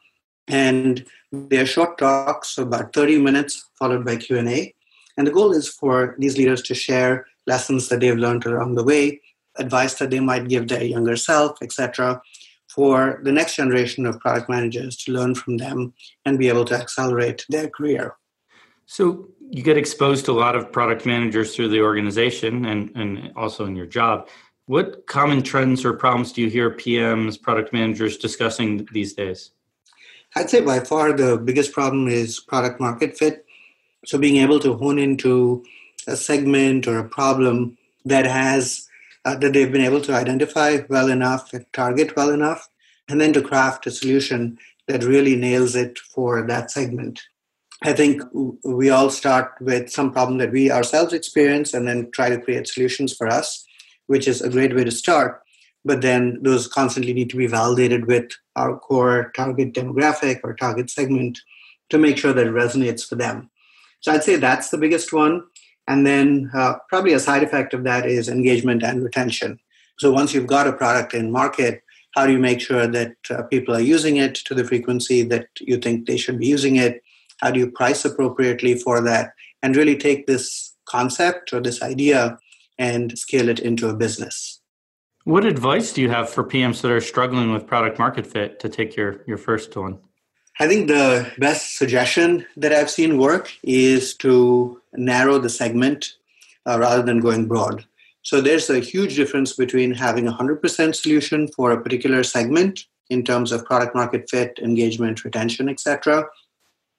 And 0.46 1.04
they're 1.32 1.66
short 1.66 1.98
talks, 1.98 2.58
about 2.58 2.92
30 2.92 3.18
minutes, 3.18 3.68
followed 3.76 4.04
by 4.04 4.16
Q&A. 4.16 4.72
And 5.16 5.26
the 5.26 5.32
goal 5.32 5.52
is 5.52 5.68
for 5.68 6.14
these 6.18 6.38
leaders 6.38 6.62
to 6.62 6.74
share 6.74 7.26
lessons 7.48 7.88
that 7.88 8.00
they've 8.00 8.16
learned 8.16 8.46
along 8.46 8.76
the 8.76 8.84
way 8.84 9.20
advice 9.58 9.94
that 9.94 10.10
they 10.10 10.20
might 10.20 10.48
give 10.48 10.68
their 10.68 10.84
younger 10.84 11.16
self, 11.16 11.56
etc., 11.62 12.20
for 12.68 13.20
the 13.24 13.32
next 13.32 13.56
generation 13.56 14.06
of 14.06 14.20
product 14.20 14.48
managers 14.48 14.96
to 14.98 15.12
learn 15.12 15.34
from 15.34 15.56
them 15.56 15.94
and 16.24 16.38
be 16.38 16.48
able 16.48 16.66
to 16.66 16.74
accelerate 16.74 17.44
their 17.48 17.68
career. 17.68 18.14
So 18.84 19.28
you 19.50 19.62
get 19.62 19.76
exposed 19.76 20.26
to 20.26 20.32
a 20.32 20.38
lot 20.38 20.54
of 20.54 20.70
product 20.70 21.06
managers 21.06 21.56
through 21.56 21.68
the 21.68 21.80
organization 21.80 22.66
and, 22.66 22.92
and 22.94 23.32
also 23.34 23.64
in 23.64 23.74
your 23.74 23.86
job. 23.86 24.28
What 24.66 25.06
common 25.06 25.42
trends 25.42 25.84
or 25.84 25.92
problems 25.92 26.32
do 26.32 26.42
you 26.42 26.50
hear 26.50 26.72
PMs, 26.72 27.40
product 27.40 27.72
managers 27.72 28.16
discussing 28.16 28.88
these 28.92 29.14
days? 29.14 29.52
I'd 30.34 30.50
say 30.50 30.60
by 30.60 30.80
far 30.80 31.12
the 31.12 31.38
biggest 31.38 31.72
problem 31.72 32.08
is 32.08 32.40
product 32.40 32.80
market 32.80 33.16
fit. 33.16 33.46
So 34.04 34.18
being 34.18 34.36
able 34.38 34.58
to 34.60 34.74
hone 34.74 34.98
into 34.98 35.64
a 36.08 36.16
segment 36.16 36.88
or 36.88 36.98
a 36.98 37.08
problem 37.08 37.78
that 38.04 38.26
has 38.26 38.88
uh, 39.24 39.36
that 39.36 39.52
they've 39.52 39.72
been 39.72 39.84
able 39.84 40.00
to 40.00 40.14
identify 40.14 40.78
well 40.88 41.08
enough 41.10 41.52
and 41.52 41.64
target 41.72 42.14
well 42.16 42.30
enough, 42.30 42.68
and 43.08 43.20
then 43.20 43.32
to 43.32 43.42
craft 43.42 43.86
a 43.86 43.90
solution 43.90 44.58
that 44.86 45.02
really 45.02 45.34
nails 45.34 45.74
it 45.74 45.98
for 45.98 46.46
that 46.46 46.70
segment. 46.70 47.22
I 47.82 47.92
think 47.92 48.22
we 48.64 48.90
all 48.90 49.10
start 49.10 49.54
with 49.60 49.90
some 49.90 50.12
problem 50.12 50.38
that 50.38 50.52
we 50.52 50.70
ourselves 50.70 51.12
experience 51.12 51.74
and 51.74 51.86
then 51.86 52.10
try 52.12 52.30
to 52.30 52.40
create 52.40 52.68
solutions 52.68 53.16
for 53.16 53.26
us, 53.28 53.64
which 54.06 54.28
is 54.28 54.42
a 54.42 54.50
great 54.50 54.74
way 54.74 54.84
to 54.84 54.90
start. 54.90 55.42
But 55.84 56.00
then 56.00 56.38
those 56.42 56.66
constantly 56.66 57.12
need 57.12 57.30
to 57.30 57.36
be 57.36 57.46
validated 57.46 58.06
with 58.06 58.32
our 58.56 58.78
core 58.78 59.32
target 59.36 59.72
demographic 59.72 60.40
or 60.42 60.54
target 60.54 60.90
segment 60.90 61.38
to 61.90 61.98
make 61.98 62.18
sure 62.18 62.32
that 62.32 62.46
it 62.46 62.52
resonates 62.52 63.06
for 63.08 63.14
them. 63.14 63.50
So 64.00 64.12
I'd 64.12 64.24
say 64.24 64.36
that's 64.36 64.70
the 64.70 64.78
biggest 64.78 65.12
one. 65.12 65.44
And 65.88 66.04
then 66.04 66.50
uh, 66.54 66.74
probably 66.88 67.12
a 67.12 67.20
side 67.20 67.44
effect 67.44 67.72
of 67.72 67.84
that 67.84 68.06
is 68.06 68.28
engagement 68.28 68.82
and 68.82 69.04
retention. 69.04 69.60
So 69.98 70.10
once 70.10 70.34
you've 70.34 70.48
got 70.48 70.66
a 70.66 70.72
product 70.72 71.14
in 71.14 71.30
market, 71.30 71.82
how 72.16 72.26
do 72.26 72.32
you 72.32 72.38
make 72.38 72.60
sure 72.60 72.86
that 72.86 73.14
uh, 73.30 73.42
people 73.44 73.74
are 73.74 73.80
using 73.80 74.16
it 74.16 74.34
to 74.34 74.54
the 74.54 74.64
frequency 74.64 75.22
that 75.22 75.46
you 75.60 75.76
think 75.76 76.06
they 76.06 76.16
should 76.16 76.38
be 76.38 76.46
using 76.46 76.76
it? 76.76 77.02
How 77.38 77.50
do 77.50 77.60
you 77.60 77.70
price 77.70 78.04
appropriately 78.04 78.74
for 78.74 79.00
that? 79.02 79.32
And 79.62 79.76
really 79.76 79.96
take 79.96 80.26
this 80.26 80.74
concept 80.86 81.52
or 81.52 81.60
this 81.60 81.82
idea 81.82 82.38
and 82.78 83.18
scale 83.18 83.48
it 83.48 83.58
into 83.58 83.88
a 83.88 83.94
business. 83.94 84.60
What 85.24 85.44
advice 85.44 85.92
do 85.92 86.02
you 86.02 86.10
have 86.10 86.30
for 86.30 86.44
PMs 86.44 86.82
that 86.82 86.90
are 86.90 87.00
struggling 87.00 87.52
with 87.52 87.66
product 87.66 87.98
market 87.98 88.26
fit 88.26 88.60
to 88.60 88.68
take 88.68 88.94
your, 88.94 89.22
your 89.26 89.38
first 89.38 89.76
one? 89.76 89.98
I 90.58 90.68
think 90.68 90.88
the 90.88 91.30
best 91.38 91.76
suggestion 91.76 92.46
that 92.56 92.72
I've 92.72 92.90
seen 92.90 93.18
work 93.18 93.52
is 93.62 94.14
to 94.16 94.80
narrow 94.94 95.38
the 95.38 95.50
segment 95.50 96.14
uh, 96.66 96.78
rather 96.78 97.02
than 97.02 97.20
going 97.20 97.46
broad. 97.46 97.84
So 98.22 98.40
there's 98.40 98.70
a 98.70 98.80
huge 98.80 99.16
difference 99.16 99.52
between 99.52 99.92
having 99.92 100.26
a 100.26 100.32
100% 100.32 100.94
solution 100.94 101.48
for 101.48 101.72
a 101.72 101.80
particular 101.80 102.22
segment 102.24 102.86
in 103.10 103.22
terms 103.22 103.52
of 103.52 103.64
product 103.64 103.94
market 103.94 104.28
fit, 104.28 104.58
engagement, 104.62 105.24
retention, 105.24 105.68
etc., 105.68 106.26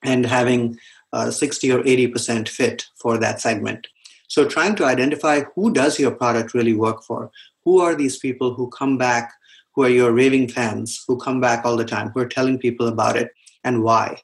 and 0.02 0.24
having 0.24 0.78
a 1.12 1.32
60 1.32 1.72
or 1.72 1.82
80% 1.82 2.48
fit 2.48 2.86
for 2.94 3.18
that 3.18 3.40
segment. 3.40 3.88
So 4.28 4.46
trying 4.46 4.76
to 4.76 4.84
identify 4.84 5.42
who 5.54 5.72
does 5.72 5.98
your 5.98 6.10
product 6.12 6.54
really 6.54 6.74
work 6.74 7.02
for? 7.02 7.30
Who 7.64 7.80
are 7.80 7.94
these 7.94 8.18
people 8.18 8.54
who 8.54 8.68
come 8.70 8.96
back, 8.96 9.32
who 9.74 9.84
are 9.84 9.88
your 9.88 10.12
raving 10.12 10.48
fans, 10.48 11.04
who 11.08 11.18
come 11.18 11.40
back 11.40 11.64
all 11.64 11.76
the 11.76 11.84
time, 11.84 12.10
who 12.10 12.20
are 12.20 12.28
telling 12.28 12.58
people 12.58 12.88
about 12.88 13.16
it, 13.16 13.32
and 13.64 13.82
why? 13.82 14.22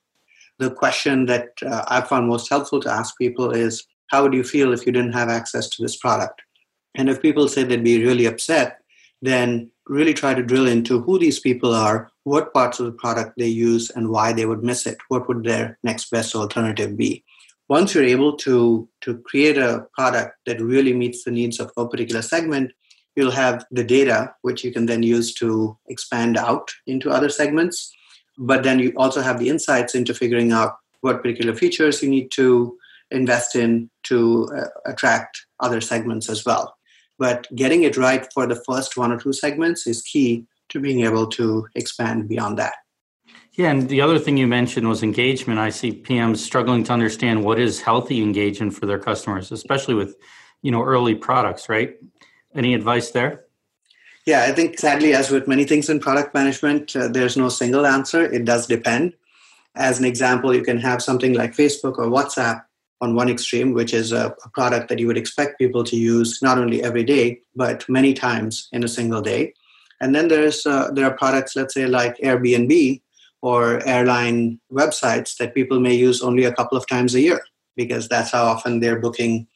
The 0.58 0.70
question 0.70 1.26
that 1.26 1.48
uh, 1.66 1.84
I 1.88 2.02
found 2.02 2.28
most 2.28 2.48
helpful 2.48 2.80
to 2.80 2.90
ask 2.90 3.18
people 3.18 3.50
is, 3.50 3.84
how 4.08 4.22
would 4.22 4.34
you 4.34 4.44
feel 4.44 4.72
if 4.72 4.86
you 4.86 4.92
didn't 4.92 5.14
have 5.14 5.28
access 5.28 5.68
to 5.70 5.82
this 5.82 5.96
product? 5.96 6.42
And 6.94 7.08
if 7.08 7.20
people 7.20 7.48
say 7.48 7.64
they'd 7.64 7.82
be 7.82 8.04
really 8.04 8.26
upset, 8.26 8.80
then 9.22 9.70
really 9.86 10.14
try 10.14 10.34
to 10.34 10.42
drill 10.42 10.68
into 10.68 11.00
who 11.00 11.18
these 11.18 11.40
people 11.40 11.74
are, 11.74 12.10
what 12.24 12.52
parts 12.52 12.78
of 12.78 12.86
the 12.86 12.92
product 12.92 13.32
they 13.36 13.48
use, 13.48 13.90
and 13.90 14.10
why 14.10 14.32
they 14.32 14.46
would 14.46 14.62
miss 14.62 14.86
it. 14.86 14.98
What 15.08 15.28
would 15.28 15.44
their 15.44 15.78
next 15.82 16.10
best 16.10 16.34
alternative 16.34 16.96
be? 16.96 17.24
Once 17.68 17.94
you're 17.94 18.04
able 18.04 18.36
to, 18.36 18.88
to 19.00 19.18
create 19.18 19.56
a 19.56 19.86
product 19.94 20.36
that 20.46 20.60
really 20.60 20.92
meets 20.92 21.24
the 21.24 21.30
needs 21.30 21.58
of 21.58 21.70
a 21.76 21.88
particular 21.88 22.22
segment, 22.22 22.72
you'll 23.16 23.30
have 23.30 23.64
the 23.70 23.84
data, 23.84 24.34
which 24.42 24.64
you 24.64 24.72
can 24.72 24.86
then 24.86 25.02
use 25.02 25.32
to 25.34 25.76
expand 25.86 26.36
out 26.36 26.70
into 26.86 27.10
other 27.10 27.28
segments. 27.28 27.92
But 28.36 28.64
then 28.64 28.78
you 28.78 28.92
also 28.96 29.22
have 29.22 29.38
the 29.38 29.48
insights 29.48 29.94
into 29.94 30.14
figuring 30.14 30.52
out 30.52 30.76
what 31.00 31.22
particular 31.22 31.54
features 31.54 32.02
you 32.02 32.10
need 32.10 32.30
to 32.32 32.76
invest 33.10 33.54
in 33.54 33.90
to 34.04 34.48
uh, 34.56 34.66
attract 34.86 35.46
other 35.60 35.80
segments 35.80 36.28
as 36.28 36.44
well. 36.44 36.76
But 37.18 37.46
getting 37.54 37.84
it 37.84 37.96
right 37.96 38.26
for 38.32 38.46
the 38.46 38.60
first 38.66 38.96
one 38.96 39.12
or 39.12 39.18
two 39.18 39.32
segments 39.32 39.86
is 39.86 40.02
key 40.02 40.46
to 40.70 40.80
being 40.80 41.04
able 41.04 41.26
to 41.28 41.68
expand 41.74 42.28
beyond 42.28 42.58
that. 42.58 42.74
Yeah, 43.56 43.70
and 43.70 43.88
the 43.88 44.00
other 44.00 44.18
thing 44.18 44.36
you 44.36 44.48
mentioned 44.48 44.88
was 44.88 45.04
engagement. 45.04 45.60
I 45.60 45.70
see 45.70 45.92
PMs 45.92 46.38
struggling 46.38 46.82
to 46.84 46.92
understand 46.92 47.44
what 47.44 47.60
is 47.60 47.80
healthy 47.80 48.20
engagement 48.20 48.74
for 48.74 48.86
their 48.86 48.98
customers, 48.98 49.52
especially 49.52 49.94
with, 49.94 50.16
you 50.62 50.72
know, 50.72 50.82
early 50.82 51.14
products, 51.14 51.68
right? 51.68 51.96
Any 52.52 52.74
advice 52.74 53.12
there? 53.12 53.44
Yeah, 54.26 54.42
I 54.42 54.52
think 54.52 54.78
sadly, 54.80 55.12
as 55.12 55.30
with 55.30 55.46
many 55.46 55.64
things 55.64 55.88
in 55.88 56.00
product 56.00 56.34
management, 56.34 56.96
uh, 56.96 57.06
there's 57.06 57.36
no 57.36 57.48
single 57.48 57.86
answer. 57.86 58.24
It 58.24 58.44
does 58.44 58.66
depend. 58.66 59.12
As 59.76 60.00
an 60.00 60.04
example, 60.04 60.54
you 60.54 60.62
can 60.62 60.78
have 60.78 61.00
something 61.00 61.34
like 61.34 61.52
Facebook 61.52 61.98
or 61.98 62.06
WhatsApp 62.06 62.64
on 63.00 63.14
one 63.14 63.28
extreme, 63.28 63.72
which 63.72 63.94
is 63.94 64.10
a, 64.12 64.34
a, 64.44 64.48
product 64.50 64.88
that 64.88 64.98
you 64.98 65.06
would 65.06 65.18
expect 65.18 65.58
people 65.58 65.84
to 65.84 65.96
use 65.96 66.40
not 66.42 66.58
only 66.58 66.82
every 66.82 67.04
day 67.04 67.40
but 67.54 67.86
many 67.88 68.14
times 68.14 68.68
in 68.72 68.82
a 68.82 68.88
single 68.88 69.20
day. 69.20 69.52
And 70.00 70.14
then 70.14 70.28
there's 70.28 70.64
uh, 70.64 70.90
there 70.92 71.04
are 71.04 71.16
products, 71.16 71.54
let's 71.54 71.74
say 71.74 71.86
like 71.86 72.16
Airbnb 72.18 73.02
or 73.44 73.86
airline 73.86 74.58
websites 74.72 75.36
that 75.36 75.54
people 75.54 75.78
may 75.78 75.94
use 75.94 76.22
only 76.22 76.44
a 76.44 76.54
couple 76.54 76.78
of 76.78 76.86
times 76.86 77.14
a 77.14 77.20
year 77.20 77.42
because 77.76 78.08
that's 78.08 78.30
how 78.32 78.42
often 78.42 78.80
they're 78.80 78.98
booking 78.98 79.46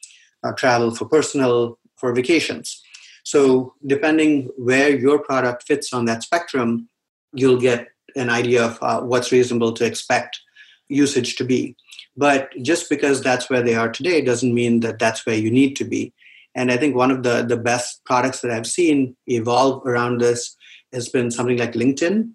uh, 0.43 0.51
travel 0.51 0.93
for 0.93 1.05
personal 1.05 1.79
for 1.97 2.13
vacations. 2.13 2.83
So 3.23 3.73
depending 3.83 4.49
where 4.57 4.95
your 4.95 5.17
product 5.17 5.63
fits 5.63 5.91
on 5.91 6.05
that 6.05 6.21
spectrum, 6.21 6.87
you'll 7.33 7.59
get 7.59 7.87
an 8.15 8.29
idea 8.29 8.63
of 8.63 8.77
uh, 8.83 9.01
what's 9.01 9.31
reasonable 9.31 9.73
to 9.73 9.85
expect 9.85 10.39
usage 10.87 11.35
to 11.37 11.43
be. 11.43 11.75
But 12.15 12.51
just 12.61 12.91
because 12.91 13.23
that's 13.23 13.49
where 13.49 13.63
they 13.63 13.73
are 13.73 13.89
today 13.89 14.21
doesn't 14.21 14.53
mean 14.53 14.81
that 14.81 14.99
that's 14.99 15.25
where 15.25 15.37
you 15.37 15.49
need 15.49 15.75
to 15.77 15.83
be. 15.83 16.13
And 16.53 16.71
I 16.71 16.77
think 16.77 16.95
one 16.95 17.09
of 17.09 17.23
the, 17.23 17.41
the 17.41 17.57
best 17.57 18.05
products 18.05 18.41
that 18.41 18.51
I've 18.51 18.67
seen 18.67 19.15
evolve 19.25 19.83
around 19.87 20.21
this 20.21 20.55
has 20.93 21.09
been 21.09 21.31
something 21.31 21.57
like 21.57 21.73
LinkedIn 21.73 22.33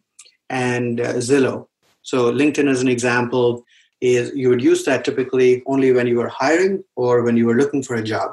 and 0.51 1.01
uh, 1.01 1.15
Zillow. 1.15 1.69
So 2.03 2.33
LinkedIn, 2.33 2.71
as 2.71 2.83
an 2.83 2.89
example, 2.89 3.65
is 4.01 4.33
you 4.35 4.49
would 4.49 4.63
use 4.63 4.85
that 4.85 5.05
typically 5.05 5.63
only 5.67 5.93
when 5.93 6.07
you 6.07 6.19
were 6.19 6.29
hiring 6.29 6.85
or 6.97 7.23
when 7.23 7.37
you 7.37 7.47
were 7.47 7.57
looking 7.57 7.83
for 7.83 7.97
a 7.97 8.03
job. 8.03 8.33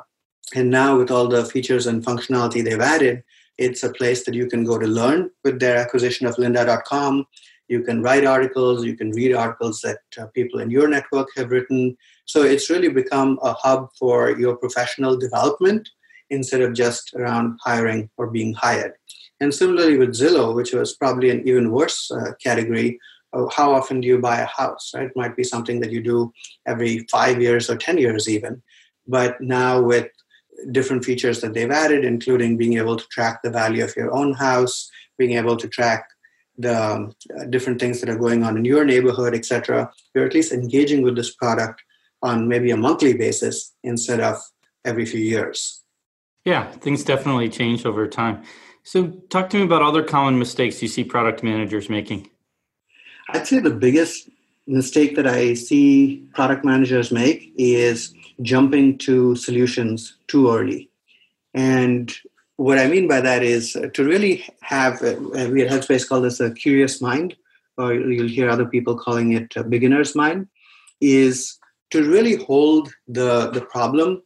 And 0.54 0.70
now 0.70 0.98
with 0.98 1.12
all 1.12 1.28
the 1.28 1.46
features 1.46 1.88
and 1.88 2.04
functionality 2.04 2.64
they've 2.64 2.80
added, 2.80 3.24
it's 3.58 3.84
a 3.84 3.94
place 3.94 4.26
that 4.26 4.34
you 4.34 4.48
can 4.48 4.66
go 4.66 4.78
to 4.78 4.88
learn 4.88 5.30
with 5.44 5.60
their 5.60 5.78
acquisition 5.78 6.28
of 6.28 6.36
lynda.com 6.36 7.26
you 7.72 7.82
can 7.82 8.02
write 8.02 8.26
articles 8.26 8.84
you 8.84 8.96
can 8.98 9.12
read 9.12 9.34
articles 9.34 9.82
that 9.82 10.02
uh, 10.20 10.26
people 10.38 10.60
in 10.60 10.70
your 10.70 10.88
network 10.88 11.28
have 11.38 11.52
written 11.52 11.96
so 12.26 12.44
it's 12.44 12.70
really 12.70 12.90
become 12.90 13.40
a 13.44 13.54
hub 13.54 13.90
for 13.98 14.32
your 14.44 14.56
professional 14.58 15.18
development 15.18 15.88
instead 16.30 16.62
of 16.62 16.74
just 16.74 17.14
around 17.16 17.58
hiring 17.64 18.10
or 18.18 18.28
being 18.28 18.54
hired 18.54 18.94
and 19.42 19.54
similarly 19.54 19.98
with 19.98 20.12
zillow 20.12 20.56
which 20.56 20.74
was 20.74 20.96
probably 20.96 21.30
an 21.30 21.46
even 21.48 21.72
worse 21.72 22.10
uh, 22.12 22.32
category 22.44 23.00
how 23.56 23.74
often 23.74 24.02
do 24.02 24.08
you 24.08 24.20
buy 24.20 24.40
a 24.40 24.46
house 24.46 24.92
right 24.96 25.08
it 25.08 25.16
might 25.16 25.36
be 25.36 25.44
something 25.44 25.80
that 25.82 25.92
you 25.92 26.02
do 26.02 26.32
every 26.66 27.06
five 27.12 27.42
years 27.42 27.70
or 27.70 27.76
ten 27.76 27.98
years 27.98 28.30
even 28.30 28.62
but 29.08 29.42
now 29.42 29.82
with 29.82 30.08
different 30.72 31.04
features 31.04 31.42
that 31.42 31.54
they've 31.54 31.72
added 31.84 32.06
including 32.06 32.58
being 32.58 32.78
able 32.78 32.96
to 32.96 33.08
track 33.08 33.42
the 33.42 33.50
value 33.50 33.84
of 33.84 33.96
your 33.96 34.14
own 34.14 34.34
house 34.34 34.90
being 35.18 35.38
able 35.38 35.58
to 35.58 35.68
track 35.68 36.06
the 36.58 36.84
um, 36.84 37.14
different 37.50 37.80
things 37.80 38.00
that 38.00 38.10
are 38.10 38.18
going 38.18 38.44
on 38.44 38.58
in 38.58 38.66
your 38.66 38.86
neighborhood, 38.86 39.34
etc. 39.34 39.92
You're 40.14 40.26
at 40.26 40.34
least 40.34 40.52
engaging 40.52 41.02
with 41.02 41.16
this 41.16 41.34
product 41.36 41.82
on 42.22 42.48
maybe 42.48 42.72
a 42.72 42.78
monthly 42.78 43.14
basis 43.14 43.74
instead 43.84 44.20
of 44.20 44.38
every 44.86 45.06
few 45.06 45.20
years. 45.20 45.84
Yeah, 46.46 46.72
things 46.72 47.04
definitely 47.04 47.50
change 47.50 47.86
over 47.86 48.08
time. 48.08 48.44
So, 48.84 49.08
talk 49.30 49.50
to 49.52 49.58
me 49.58 49.64
about 49.64 49.84
other 49.84 50.04
common 50.04 50.40
mistakes 50.40 50.82
you 50.82 50.88
see 50.88 51.04
product 51.04 51.44
managers 51.44 51.90
making. 51.90 52.30
I'd 53.30 53.48
say 53.48 53.60
the 53.60 53.70
biggest 53.70 54.30
mistake 54.68 55.16
that 55.16 55.28
I 55.28 55.54
see 55.54 56.26
product 56.34 56.66
managers 56.66 57.12
make 57.12 57.54
is 57.58 58.14
jumping 58.42 58.98
to 59.00 59.36
solutions 59.36 60.18
too 60.28 60.52
early. 60.52 60.90
And 61.54 62.12
what 62.56 62.80
I 62.80 62.88
mean 62.88 63.08
by 63.08 63.22
that 63.22 63.44
is 63.44 63.76
uh, 63.76 63.88
to 63.94 64.04
really 64.04 64.46
have, 64.62 65.02
uh, 65.04 65.16
we 65.52 65.64
at 65.64 65.72
Headspace 65.72 66.08
call 66.08 66.22
this 66.22 66.40
a 66.40 66.52
curious 66.52 67.02
mind, 67.02 67.36
or 67.78 67.94
you'll 67.94 68.28
hear 68.28 68.50
other 68.50 68.66
people 68.66 68.98
calling 68.98 69.34
it 69.34 69.56
a 69.56 69.64
beginner's 69.64 70.16
mind, 70.16 70.48
is 71.00 71.58
to 71.92 72.04
really 72.04 72.36
hold 72.36 72.94
the, 73.08 73.50
the 73.52 73.62
problem 73.62 74.22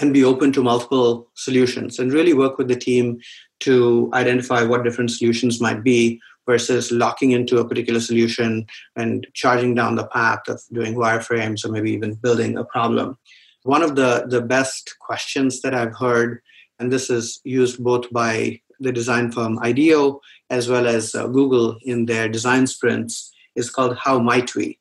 and 0.00 0.12
be 0.12 0.24
open 0.24 0.52
to 0.52 0.62
multiple 0.62 1.30
solutions 1.34 1.98
and 1.98 2.12
really 2.12 2.32
work 2.32 2.58
with 2.58 2.68
the 2.68 2.76
team 2.76 3.18
to 3.60 4.10
identify 4.14 4.62
what 4.62 4.84
different 4.84 5.10
solutions 5.10 5.60
might 5.60 5.82
be 5.82 6.20
versus 6.46 6.90
locking 6.90 7.32
into 7.32 7.58
a 7.58 7.68
particular 7.68 8.00
solution 8.00 8.66
and 8.96 9.26
charging 9.34 9.74
down 9.74 9.96
the 9.96 10.06
path 10.06 10.40
of 10.48 10.60
doing 10.72 10.94
wireframes 10.94 11.64
or 11.64 11.68
maybe 11.68 11.92
even 11.92 12.14
building 12.14 12.56
a 12.56 12.64
problem. 12.64 13.16
One 13.62 13.82
of 13.82 13.94
the, 13.94 14.26
the 14.26 14.40
best 14.40 14.96
questions 15.00 15.60
that 15.60 15.74
I've 15.74 15.96
heard 15.96 16.40
and 16.78 16.90
this 16.90 17.10
is 17.10 17.40
used 17.44 17.84
both 17.84 18.10
by 18.10 18.60
the 18.80 18.90
design 18.90 19.30
firm 19.30 19.58
IDEO 19.58 20.20
as 20.48 20.68
well 20.68 20.86
as 20.86 21.14
uh, 21.14 21.26
Google 21.28 21.78
in 21.82 22.06
their 22.06 22.28
design 22.28 22.66
sprints, 22.66 23.32
is 23.54 23.70
called 23.70 23.96
How 23.96 24.18
Might 24.18 24.54
We? 24.54 24.78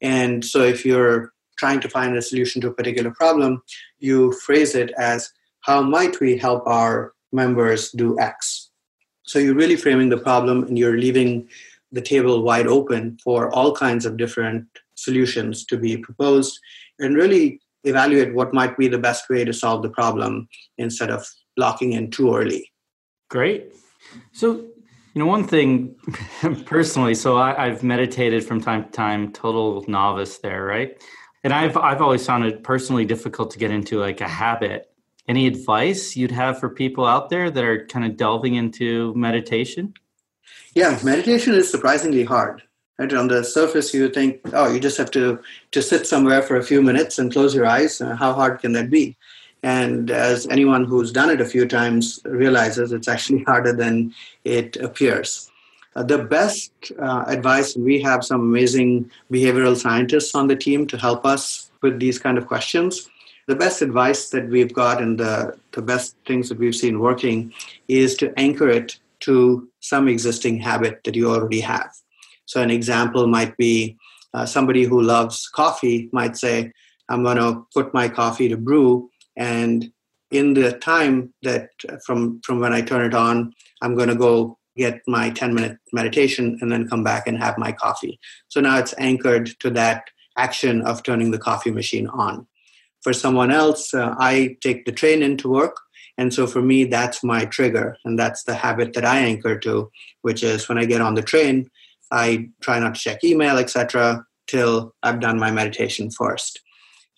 And 0.00 0.44
so 0.44 0.62
if 0.62 0.84
you're 0.84 1.32
trying 1.58 1.80
to 1.80 1.88
find 1.88 2.16
a 2.16 2.22
solution 2.22 2.60
to 2.62 2.68
a 2.68 2.74
particular 2.74 3.10
problem, 3.10 3.62
you 3.98 4.32
phrase 4.32 4.74
it 4.74 4.90
as 4.98 5.30
How 5.60 5.82
might 5.82 6.20
we 6.20 6.36
help 6.36 6.66
our 6.66 7.12
members 7.32 7.90
do 7.90 8.18
X? 8.18 8.70
So 9.26 9.38
you're 9.38 9.54
really 9.54 9.76
framing 9.76 10.08
the 10.08 10.16
problem 10.16 10.64
and 10.64 10.78
you're 10.78 10.96
leaving 10.96 11.48
the 11.92 12.00
table 12.00 12.42
wide 12.42 12.66
open 12.66 13.18
for 13.22 13.50
all 13.54 13.74
kinds 13.74 14.06
of 14.06 14.16
different 14.16 14.66
solutions 14.94 15.64
to 15.66 15.76
be 15.76 15.96
proposed 15.96 16.58
and 16.98 17.16
really 17.16 17.60
evaluate 17.84 18.34
what 18.34 18.52
might 18.52 18.76
be 18.76 18.88
the 18.88 18.98
best 18.98 19.28
way 19.30 19.44
to 19.44 19.52
solve 19.52 19.82
the 19.82 19.90
problem 19.90 20.48
instead 20.78 21.10
of 21.10 21.26
locking 21.56 21.92
in 21.92 22.10
too 22.10 22.34
early. 22.34 22.70
Great. 23.28 23.72
So, 24.32 24.52
you 24.52 25.24
know, 25.24 25.26
one 25.26 25.46
thing 25.46 25.94
personally, 26.66 27.14
so 27.14 27.36
I, 27.36 27.68
have 27.68 27.82
meditated 27.82 28.44
from 28.44 28.60
time 28.60 28.84
to 28.84 28.90
time, 28.90 29.32
total 29.32 29.84
novice 29.88 30.38
there, 30.38 30.64
right? 30.64 31.02
And 31.44 31.52
I've 31.52 31.76
I've 31.76 32.02
always 32.02 32.26
found 32.26 32.44
it 32.44 32.62
personally 32.62 33.04
difficult 33.04 33.50
to 33.52 33.58
get 33.58 33.70
into 33.70 34.00
like 34.00 34.20
a 34.20 34.28
habit. 34.28 34.90
Any 35.28 35.46
advice 35.46 36.16
you'd 36.16 36.30
have 36.30 36.58
for 36.58 36.70
people 36.70 37.04
out 37.04 37.28
there 37.28 37.50
that 37.50 37.62
are 37.64 37.86
kind 37.86 38.06
of 38.06 38.16
delving 38.16 38.54
into 38.54 39.12
meditation? 39.14 39.94
Yeah, 40.74 40.98
meditation 41.04 41.54
is 41.54 41.70
surprisingly 41.70 42.24
hard. 42.24 42.62
Right? 42.98 43.12
On 43.12 43.28
the 43.28 43.44
surface, 43.44 43.94
you 43.94 44.08
think, 44.08 44.40
oh, 44.52 44.72
you 44.72 44.80
just 44.80 44.98
have 44.98 45.10
to, 45.12 45.38
to 45.70 45.82
sit 45.82 46.06
somewhere 46.06 46.42
for 46.42 46.56
a 46.56 46.64
few 46.64 46.82
minutes 46.82 47.18
and 47.18 47.32
close 47.32 47.54
your 47.54 47.66
eyes. 47.66 48.00
Uh, 48.00 48.16
how 48.16 48.32
hard 48.32 48.60
can 48.60 48.72
that 48.72 48.90
be? 48.90 49.16
And 49.62 50.10
as 50.10 50.46
anyone 50.48 50.84
who's 50.84 51.12
done 51.12 51.30
it 51.30 51.40
a 51.40 51.44
few 51.44 51.66
times 51.66 52.20
realizes, 52.24 52.92
it's 52.92 53.08
actually 53.08 53.44
harder 53.44 53.72
than 53.72 54.14
it 54.44 54.76
appears. 54.76 55.50
Uh, 55.96 56.02
the 56.02 56.18
best 56.18 56.72
uh, 57.00 57.24
advice, 57.26 57.76
we 57.76 58.00
have 58.00 58.24
some 58.24 58.40
amazing 58.40 59.10
behavioral 59.32 59.76
scientists 59.76 60.34
on 60.34 60.46
the 60.48 60.56
team 60.56 60.86
to 60.86 60.96
help 60.96 61.24
us 61.24 61.70
with 61.82 61.98
these 61.98 62.18
kind 62.18 62.38
of 62.38 62.46
questions. 62.46 63.08
The 63.46 63.56
best 63.56 63.82
advice 63.82 64.30
that 64.30 64.48
we've 64.48 64.72
got 64.72 65.00
and 65.00 65.18
the, 65.18 65.58
the 65.72 65.82
best 65.82 66.16
things 66.26 66.48
that 66.48 66.58
we've 66.58 66.76
seen 66.76 67.00
working 67.00 67.52
is 67.88 68.14
to 68.16 68.32
anchor 68.36 68.68
it 68.68 69.00
to 69.20 69.68
some 69.80 70.08
existing 70.08 70.58
habit 70.60 71.02
that 71.04 71.16
you 71.16 71.30
already 71.30 71.60
have. 71.60 71.90
So, 72.44 72.62
an 72.62 72.70
example 72.70 73.26
might 73.26 73.56
be 73.56 73.96
Uh, 74.34 74.44
somebody 74.44 74.84
who 74.84 75.00
loves 75.00 75.48
coffee 75.48 76.08
might 76.12 76.36
say, 76.36 76.70
I'm 77.08 77.24
going 77.24 77.38
to 77.38 77.64
put 77.72 77.94
my 77.94 78.12
coffee 78.12 78.48
to 78.50 78.58
brew, 78.58 79.08
and 79.36 79.90
in 80.30 80.52
the 80.52 80.76
time 80.76 81.32
that 81.40 81.70
from 82.04 82.40
from 82.44 82.60
when 82.60 82.74
I 82.74 82.82
turn 82.84 83.06
it 83.06 83.14
on, 83.14 83.54
I'm 83.80 83.96
going 83.96 84.12
to 84.12 84.20
go 84.28 84.57
get 84.78 85.02
my 85.06 85.30
10 85.30 85.54
minute 85.54 85.78
meditation 85.92 86.58
and 86.60 86.72
then 86.72 86.88
come 86.88 87.04
back 87.04 87.26
and 87.26 87.38
have 87.38 87.58
my 87.58 87.72
coffee. 87.72 88.18
So 88.48 88.60
now 88.60 88.78
it's 88.78 88.94
anchored 88.98 89.46
to 89.60 89.70
that 89.70 90.04
action 90.36 90.82
of 90.82 91.02
turning 91.02 91.30
the 91.32 91.38
coffee 91.38 91.70
machine 91.70 92.06
on. 92.08 92.46
For 93.02 93.12
someone 93.12 93.50
else, 93.50 93.92
uh, 93.92 94.14
I 94.18 94.56
take 94.62 94.84
the 94.84 94.92
train 94.92 95.22
into 95.22 95.48
work. 95.48 95.76
And 96.16 96.34
so 96.34 96.46
for 96.46 96.62
me, 96.62 96.84
that's 96.84 97.22
my 97.22 97.44
trigger. 97.44 97.96
And 98.04 98.18
that's 98.18 98.44
the 98.44 98.54
habit 98.54 98.92
that 98.94 99.04
I 99.04 99.18
anchor 99.18 99.58
to, 99.60 99.90
which 100.22 100.42
is 100.42 100.68
when 100.68 100.78
I 100.78 100.84
get 100.84 101.00
on 101.00 101.14
the 101.14 101.22
train, 101.22 101.68
I 102.10 102.48
try 102.60 102.78
not 102.78 102.94
to 102.94 103.00
check 103.00 103.22
email, 103.22 103.58
etc., 103.58 104.24
till 104.46 104.94
I've 105.02 105.20
done 105.20 105.38
my 105.38 105.50
meditation 105.50 106.10
first. 106.10 106.60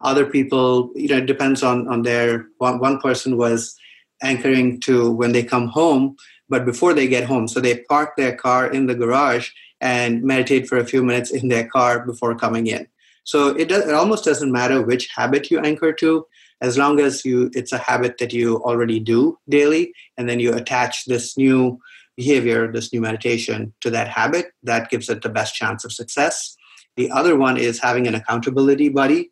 Other 0.03 0.27
people, 0.27 0.91
you 0.95 1.09
know, 1.09 1.19
it 1.19 1.27
depends 1.27 1.63
on 1.63 1.87
on 1.89 2.03
their. 2.03 2.47
One, 2.59 2.79
one 2.81 2.99
person 3.01 3.37
was 3.37 3.75
anchoring 4.23 4.81
to 4.81 5.11
when 5.11 5.33
they 5.33 5.43
come 5.43 5.69
home, 5.69 6.17
but 6.51 6.67
before 6.67 6.93
they 6.93 7.09
get 7.09 7.25
home, 7.25 7.49
so 7.49 7.61
they 7.61 7.79
park 7.89 8.17
their 8.17 8.35
car 8.35 8.71
in 8.71 8.87
the 8.87 8.95
garage 8.95 9.51
and 9.81 10.23
meditate 10.23 10.69
for 10.69 10.77
a 10.77 10.85
few 10.85 11.03
minutes 11.03 11.31
in 11.31 11.49
their 11.49 11.67
car 11.67 12.05
before 12.05 12.35
coming 12.35 12.67
in. 12.67 12.87
So 13.25 13.49
it 13.49 13.69
does, 13.69 13.87
it 13.87 13.95
almost 13.95 14.25
doesn't 14.25 14.53
matter 14.53 14.83
which 14.83 15.09
habit 15.15 15.51
you 15.51 15.61
anchor 15.61 15.93
to, 15.95 16.27
as 16.61 16.77
long 16.77 17.01
as 17.01 17.25
you 17.25 17.51
it's 17.55 17.73
a 17.73 17.79
habit 17.79 18.19
that 18.19 18.33
you 18.33 18.57
already 18.65 19.01
do 19.01 19.39
daily, 19.49 19.95
and 20.19 20.29
then 20.29 20.41
you 20.41 20.53
attach 20.53 21.07
this 21.07 21.39
new 21.39 21.79
behavior, 22.17 22.71
this 22.71 22.93
new 22.93 23.01
meditation 23.01 23.73
to 23.81 23.91
that 23.91 24.09
habit, 24.09 24.47
that 24.63 24.91
gives 24.91 25.09
it 25.09 25.23
the 25.23 25.29
best 25.29 25.55
chance 25.55 25.85
of 25.85 25.93
success. 25.93 26.57
The 26.97 27.11
other 27.11 27.37
one 27.37 27.57
is 27.57 27.81
having 27.81 28.07
an 28.07 28.15
accountability 28.15 28.91
buddy. 28.91 29.31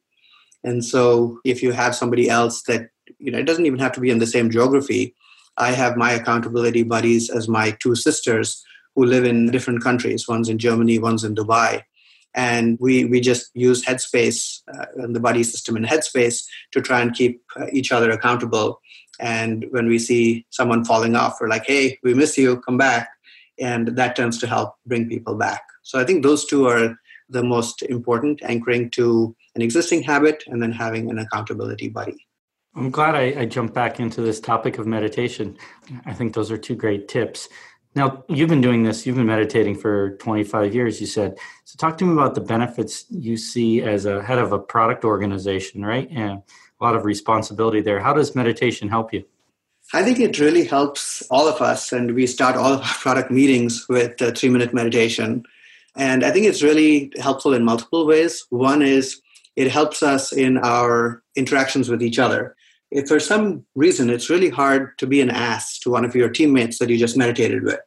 And 0.65 0.85
so 0.85 1.41
if 1.45 1.63
you 1.63 1.73
have 1.73 1.95
somebody 1.95 2.31
else 2.31 2.63
that, 2.63 2.89
you 3.19 3.31
know, 3.31 3.39
it 3.39 3.45
doesn't 3.45 3.67
even 3.67 3.79
have 3.81 3.93
to 3.93 4.01
be 4.01 4.11
in 4.11 4.19
the 4.19 4.27
same 4.27 4.51
geography. 4.51 5.15
I 5.59 5.73
have 5.73 5.97
my 5.97 6.13
accountability 6.13 6.85
buddies 6.85 7.29
as 7.29 7.49
my 7.49 7.73
two 7.73 7.95
sisters 7.95 8.65
who 8.95 9.05
live 9.05 9.25
in 9.25 9.51
different 9.51 9.83
countries. 9.83 10.27
One's 10.27 10.49
in 10.49 10.59
Germany, 10.59 10.99
one's 10.99 11.25
in 11.25 11.35
Dubai. 11.35 11.83
And 12.35 12.79
we, 12.81 13.05
we 13.05 13.21
just 13.21 13.51
use 13.55 13.85
Headspace 13.85 14.61
uh, 14.73 14.87
and 14.97 15.15
the 15.15 15.21
buddy 15.21 15.43
system 15.43 15.77
in 15.77 15.85
Headspace 15.85 16.45
to 16.73 16.81
try 16.81 17.01
and 17.01 17.15
keep 17.15 17.43
uh, 17.57 17.67
each 17.73 17.91
other 17.91 18.11
accountable. 18.11 18.81
And 19.19 19.67
when 19.71 19.89
we 19.89 19.99
see 19.99 20.47
someone 20.51 20.85
falling 20.85 21.17
off, 21.17 21.39
we're 21.41 21.49
like, 21.49 21.67
hey, 21.67 21.99
we 22.03 22.15
miss 22.15 22.39
you, 22.39 22.61
come 22.61 22.77
back. 22.77 23.09
And 23.59 23.89
that 23.97 24.15
tends 24.15 24.39
to 24.39 24.47
help 24.47 24.75
bring 24.87 25.09
people 25.09 25.35
back. 25.35 25.63
So 25.83 25.99
I 25.99 26.05
think 26.05 26.23
those 26.23 26.45
two 26.45 26.69
are 26.69 26.97
the 27.29 27.43
most 27.43 27.83
important 27.83 28.41
anchoring 28.43 28.91
to 28.91 29.35
an 29.55 29.63
existing 29.63 30.03
habit 30.03 30.45
and 30.47 30.63
then 30.63 30.73
having 30.73 31.11
an 31.11 31.19
accountability 31.19 31.89
buddy. 31.89 32.28
I'm 32.79 32.91
glad 32.91 33.17
I, 33.17 33.41
I, 33.41 33.45
jumped 33.45 33.75
back 33.75 33.99
into 33.99 34.21
this 34.21 34.39
topic 34.39 34.79
of 34.79 34.87
meditation. 34.87 35.59
I 36.07 36.13
think 36.13 36.35
those 36.35 36.53
are 36.53 36.57
two 36.57 36.77
great 36.77 37.09
tips. 37.09 37.49
Now, 37.97 38.25
you've 38.29 38.49
been 38.49 38.61
doing 38.61 38.85
this, 38.85 39.05
you've 39.05 39.17
been 39.17 39.27
meditating 39.27 39.77
for 39.79 40.17
25 40.19 40.73
years, 40.73 41.01
you 41.01 41.09
said. 41.09 41.37
So, 41.65 41.77
talk 41.77 41.99
to 41.99 42.05
me 42.05 42.13
about 42.13 42.37
the 42.37 42.41
benefits 42.41 43.05
you 43.11 43.37
see 43.37 43.83
as 43.83 44.07
a 44.07 44.23
head 44.23 44.39
of 44.39 44.53
a 44.53 44.61
product 44.61 45.05
organization, 45.05 45.85
right? 45.85 46.09
And 46.11 46.41
a 46.81 46.85
lot 46.85 46.95
of 46.95 47.05
responsibility 47.05 47.81
there. 47.81 47.99
How 47.99 48.13
does 48.13 48.37
meditation 48.37 48.89
help 48.89 49.13
you? 49.13 49.25
I 49.93 50.05
think 50.05 50.21
it 50.21 50.39
really 50.39 50.65
helps 50.65 51.23
all 51.31 51.49
of 51.49 51.61
us. 51.61 51.93
And 51.93 52.15
we 52.15 52.29
start 52.29 52.55
all 52.55 52.75
of 52.75 52.81
our 52.81 52.95
product 53.01 53.33
meetings 53.33 53.89
with 53.89 54.21
a 54.21 54.31
three 54.31 54.51
minute 54.51 54.73
meditation. 54.73 55.43
And 55.97 56.25
I 56.25 56.31
think 56.31 56.47
it's 56.47 56.63
really 56.63 57.11
helpful 57.19 57.55
in 57.55 57.65
multiple 57.65 58.07
ways. 58.07 58.47
One 58.51 58.83
is 58.83 59.21
it 59.57 59.69
helps 59.69 60.05
us 60.05 60.33
in 60.33 60.59
our 60.59 61.25
interactions 61.35 61.89
with 61.89 62.03
each 62.03 62.21
other. 62.21 62.55
If 62.91 63.09
for 63.09 63.21
some 63.21 63.67
reason 63.75 64.11
it's 64.11 64.31
really 64.31 64.49
hard 64.49 64.97
to 64.99 65.07
be 65.07 65.21
an 65.21 65.31
ass 65.31 65.79
to 65.81 65.91
one 65.91 66.05
of 66.05 66.15
your 66.15 66.31
teammates 66.31 66.79
that 66.79 66.89
you 66.89 66.99
just 66.99 67.17
meditated 67.17 67.65
with. 67.65 67.81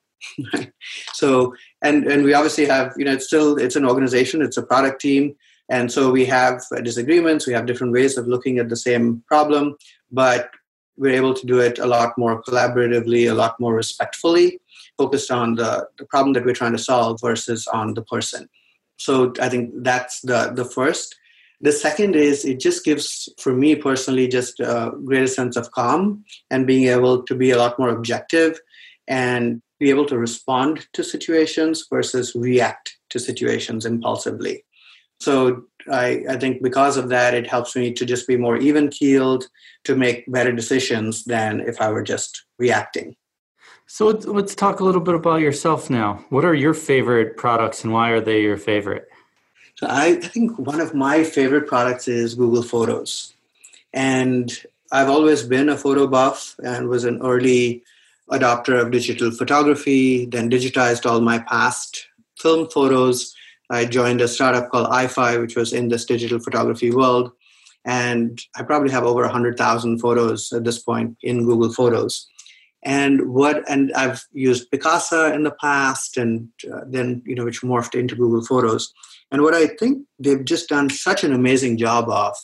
so 1.14 1.56
and 1.82 2.06
and 2.06 2.24
we 2.24 2.34
obviously 2.36 2.66
have 2.66 2.94
you 2.96 3.06
know 3.06 3.14
it's 3.14 3.26
still 3.26 3.58
it's 3.58 3.76
an 3.76 3.88
organization 3.88 4.44
it's 4.44 4.56
a 4.58 4.62
product 4.62 5.02
team 5.02 5.36
and 5.68 5.92
so 5.92 6.12
we 6.12 6.26
have 6.26 6.62
uh, 6.76 6.80
disagreements 6.80 7.48
we 7.48 7.54
have 7.54 7.66
different 7.66 7.92
ways 7.92 8.20
of 8.20 8.28
looking 8.28 8.60
at 8.60 8.70
the 8.70 8.76
same 8.76 9.24
problem 9.28 9.76
but 10.12 10.52
we're 10.96 11.16
able 11.16 11.34
to 11.34 11.48
do 11.48 11.60
it 11.60 11.80
a 11.80 11.88
lot 11.88 12.16
more 12.20 12.40
collaboratively 12.44 13.32
a 13.32 13.34
lot 13.34 13.60
more 13.60 13.74
respectfully 13.74 14.60
focused 15.02 15.32
on 15.32 15.56
the, 15.56 15.88
the 15.98 16.06
problem 16.06 16.34
that 16.34 16.46
we're 16.46 16.54
trying 16.54 16.74
to 16.74 16.78
solve 16.92 17.20
versus 17.22 17.68
on 17.68 17.94
the 17.94 18.04
person. 18.04 18.48
So 18.98 19.34
I 19.42 19.50
think 19.50 19.72
that's 19.78 20.22
the, 20.22 20.52
the 20.54 20.66
first. 20.66 21.16
The 21.64 21.72
second 21.72 22.16
is 22.16 22.44
it 22.44 22.60
just 22.60 22.84
gives, 22.84 23.30
for 23.38 23.54
me 23.54 23.76
personally, 23.76 24.28
just 24.28 24.60
a 24.60 24.92
greater 25.06 25.28
sense 25.28 25.56
of 25.56 25.72
calm 25.72 26.26
and 26.50 26.66
being 26.66 26.88
able 26.88 27.22
to 27.24 27.36
be 27.36 27.52
a 27.52 27.58
lot 27.58 27.78
more 27.78 27.90
objective 27.90 28.60
and 29.08 29.62
be 29.80 29.90
able 29.90 30.06
to 30.06 30.18
respond 30.18 30.88
to 30.94 31.04
situations 31.04 31.86
versus 31.90 32.34
react 32.36 32.98
to 33.12 33.20
situations 33.20 33.86
impulsively. 33.86 34.66
So 35.20 35.66
I, 35.92 36.24
I 36.28 36.38
think 36.38 36.64
because 36.64 36.98
of 36.98 37.10
that, 37.10 37.36
it 37.36 37.46
helps 37.46 37.76
me 37.76 37.94
to 37.94 38.06
just 38.06 38.28
be 38.28 38.38
more 38.38 38.58
even 38.58 38.90
keeled, 38.90 39.48
to 39.84 39.96
make 39.96 40.32
better 40.32 40.52
decisions 40.52 41.26
than 41.26 41.60
if 41.60 41.80
I 41.80 41.92
were 41.92 42.04
just 42.04 42.44
reacting. 42.58 43.16
So 43.86 44.08
let's 44.08 44.56
talk 44.56 44.80
a 44.80 44.84
little 44.84 45.02
bit 45.02 45.16
about 45.16 45.42
yourself 45.42 45.90
now. 45.90 46.26
What 46.30 46.46
are 46.46 46.56
your 46.56 46.74
favorite 46.74 47.38
products 47.38 47.84
and 47.84 47.94
why 47.94 48.10
are 48.10 48.22
they 48.22 48.42
your 48.42 48.58
favorite? 48.58 49.11
So 49.82 49.88
I, 49.90 50.14
think 50.14 50.60
one 50.60 50.80
of 50.80 50.94
my 50.94 51.24
favorite 51.24 51.66
products 51.66 52.08
is 52.08 52.36
Google 52.36 52.62
Photos. 52.62 53.34
And 53.94 54.56
I've 54.92 55.10
always 55.10 55.42
been 55.42 55.70
a 55.70 55.78
photo 55.78 56.06
buff 56.06 56.56
and 56.64 56.88
was 56.88 57.04
an 57.04 57.20
early 57.24 57.82
adopter 58.30 58.80
of 58.80 58.92
digital 58.92 59.32
photography, 59.32 60.28
then 60.28 60.52
digitized 60.52 61.10
all 61.10 61.20
my 61.20 61.40
past 61.40 62.06
film 62.38 62.70
photos. 62.70 63.36
I 63.72 63.86
joined 63.86 64.22
a 64.22 64.28
startup 64.28 64.70
called 64.70 64.86
Eye-Fi, 64.92 65.38
which 65.40 65.56
was 65.56 65.74
in 65.74 65.88
this 65.88 66.06
digital 66.06 66.40
photography 66.40 66.92
world. 66.92 67.32
And 67.84 68.40
I 68.56 68.62
probably 68.62 68.92
have 68.92 69.04
over 69.04 69.24
100,000 69.24 69.98
photos 69.98 70.54
at 70.54 70.64
this 70.64 70.78
point 70.78 71.18
in 71.24 71.44
Google 71.44 71.74
Photos 71.74 72.28
and 72.84 73.34
what 73.34 73.64
and 73.70 73.92
i've 73.94 74.26
used 74.32 74.70
picasa 74.72 75.34
in 75.34 75.44
the 75.44 75.56
past 75.62 76.18
and 76.18 76.48
uh, 76.74 76.82
then 76.88 77.22
you 77.26 77.36
know 77.36 77.46
which 77.46 77.62
morphed 77.62 77.98
into 78.00 78.16
google 78.16 78.44
photos. 78.44 78.94
And 79.32 79.44
what 79.44 79.54
i 79.54 79.68
think 79.68 80.06
they've 80.20 80.44
just 80.44 80.70
done 80.70 80.90
such 80.90 81.24
an 81.24 81.34
amazing 81.34 81.78
job 81.78 82.10
of 82.10 82.36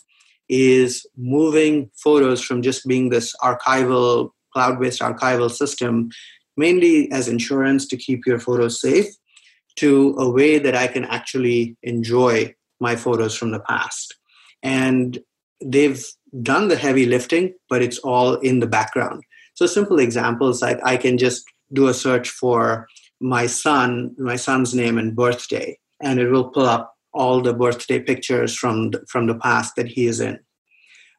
is 0.50 1.06
moving 1.17 1.89
photos 1.95 2.41
from 2.41 2.62
just 2.62 2.88
being 2.88 3.10
this 3.10 3.36
archival 3.43 4.32
cloud-based 4.54 5.02
archival 5.02 5.52
system 5.52 6.10
mainly 6.56 7.12
as 7.12 7.28
insurance 7.28 7.86
to 7.88 7.97
keep 7.97 8.26
your 8.26 8.39
photos 8.39 8.80
safe 8.80 9.08
to 9.76 10.15
a 10.17 10.30
way 10.30 10.60
that 10.60 10.76
i 10.76 10.88
can 10.88 11.06
actually 11.06 11.76
enjoy 11.84 12.54
my 12.80 12.95
photos 12.95 13.36
from 13.36 13.52
the 13.52 13.60
past. 13.60 14.15
And 14.63 15.19
they've 15.63 16.06
done 16.41 16.67
the 16.67 16.76
heavy 16.76 17.06
lifting 17.06 17.54
but 17.69 17.82
it's 17.82 17.97
all 18.00 18.36
in 18.36 18.60
the 18.60 18.67
background 18.67 19.23
so 19.58 19.65
simple 19.65 19.98
examples 19.98 20.62
like 20.62 20.80
I 20.84 20.98
can 20.98 21.17
just 21.17 21.43
do 21.74 21.88
a 21.88 21.93
search 21.93 22.30
for 22.30 22.88
my 23.20 23.48
son, 23.48 24.15
my 24.20 24.36
son's 24.36 24.76
name 24.76 25.00
and 25.00 25.15
birthday, 25.15 25.80
and 26.00 26.20
it 26.20 26.30
will 26.30 26.50
pull 26.50 26.67
up 26.67 26.93
all 27.12 27.41
the 27.41 27.56
birthday 27.56 28.00
pictures 28.00 28.56
from 28.56 28.91
the, 28.91 29.04
from 29.10 29.26
the 29.26 29.34
past 29.34 29.76
that 29.76 29.88
he 29.88 30.06
is 30.06 30.20
in. 30.20 30.39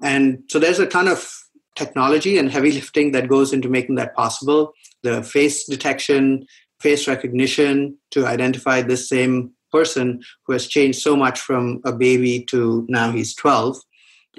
And 0.01 0.44
so 0.48 0.61
there's 0.61 0.79
a 0.79 0.87
ton 0.87 1.09
of 1.09 1.29
technology 1.74 2.38
and 2.38 2.48
heavy 2.48 2.70
lifting 2.70 3.11
that 3.11 3.27
goes 3.27 3.53
into 3.53 3.68
making 3.68 3.96
that 3.96 4.14
possible. 4.14 4.72
The 5.03 5.24
face 5.24 5.64
detection, 5.64 6.46
face 6.79 7.09
recognition 7.09 7.98
to 8.12 8.24
identify 8.24 8.83
this 8.83 9.09
same 9.09 9.51
person 9.72 10.22
who 10.46 10.53
has 10.53 10.68
changed 10.68 11.01
so 11.01 11.16
much 11.16 11.40
from 11.40 11.81
a 11.85 11.90
baby 11.92 12.44
to 12.51 12.87
now 12.88 13.11
he's 13.11 13.35
12, 13.35 13.79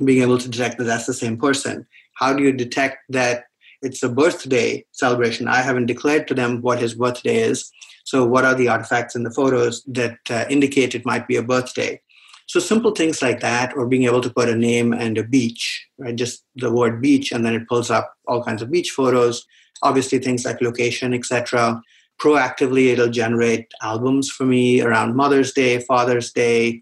being 0.05 0.21
able 0.21 0.37
to 0.37 0.47
detect 0.47 0.77
that 0.77 0.85
that's 0.85 1.05
the 1.05 1.13
same 1.13 1.37
person. 1.37 1.85
How 2.15 2.31
do 2.31 2.43
you 2.43 2.53
detect 2.53 2.99
that 3.09 3.43
it's 3.81 4.03
a 4.03 4.09
birthday 4.09 4.85
celebration. 4.91 5.47
I 5.47 5.61
haven't 5.61 5.85
declared 5.85 6.27
to 6.27 6.33
them 6.33 6.61
what 6.61 6.79
his 6.79 6.95
birthday 6.95 7.37
is. 7.37 7.71
So, 8.03 8.25
what 8.25 8.45
are 8.45 8.55
the 8.55 8.69
artifacts 8.69 9.15
in 9.15 9.23
the 9.23 9.31
photos 9.31 9.83
that 9.83 10.17
uh, 10.29 10.45
indicate 10.49 10.95
it 10.95 11.05
might 11.05 11.27
be 11.27 11.35
a 11.35 11.43
birthday? 11.43 12.01
So, 12.47 12.59
simple 12.59 12.91
things 12.91 13.21
like 13.21 13.39
that, 13.41 13.75
or 13.77 13.85
being 13.85 14.05
able 14.05 14.21
to 14.21 14.29
put 14.29 14.49
a 14.49 14.55
name 14.55 14.93
and 14.93 15.17
a 15.17 15.23
beach, 15.23 15.85
right? 15.99 16.15
Just 16.15 16.43
the 16.55 16.71
word 16.71 17.01
beach, 17.01 17.31
and 17.31 17.45
then 17.45 17.53
it 17.53 17.67
pulls 17.67 17.91
up 17.91 18.13
all 18.27 18.43
kinds 18.43 18.61
of 18.61 18.71
beach 18.71 18.91
photos. 18.91 19.45
Obviously, 19.83 20.19
things 20.19 20.45
like 20.45 20.61
location, 20.61 21.13
etc. 21.13 21.81
Proactively, 22.19 22.87
it'll 22.87 23.09
generate 23.09 23.71
albums 23.81 24.29
for 24.29 24.45
me 24.45 24.81
around 24.81 25.15
Mother's 25.15 25.53
Day, 25.53 25.79
Father's 25.79 26.31
Day. 26.33 26.81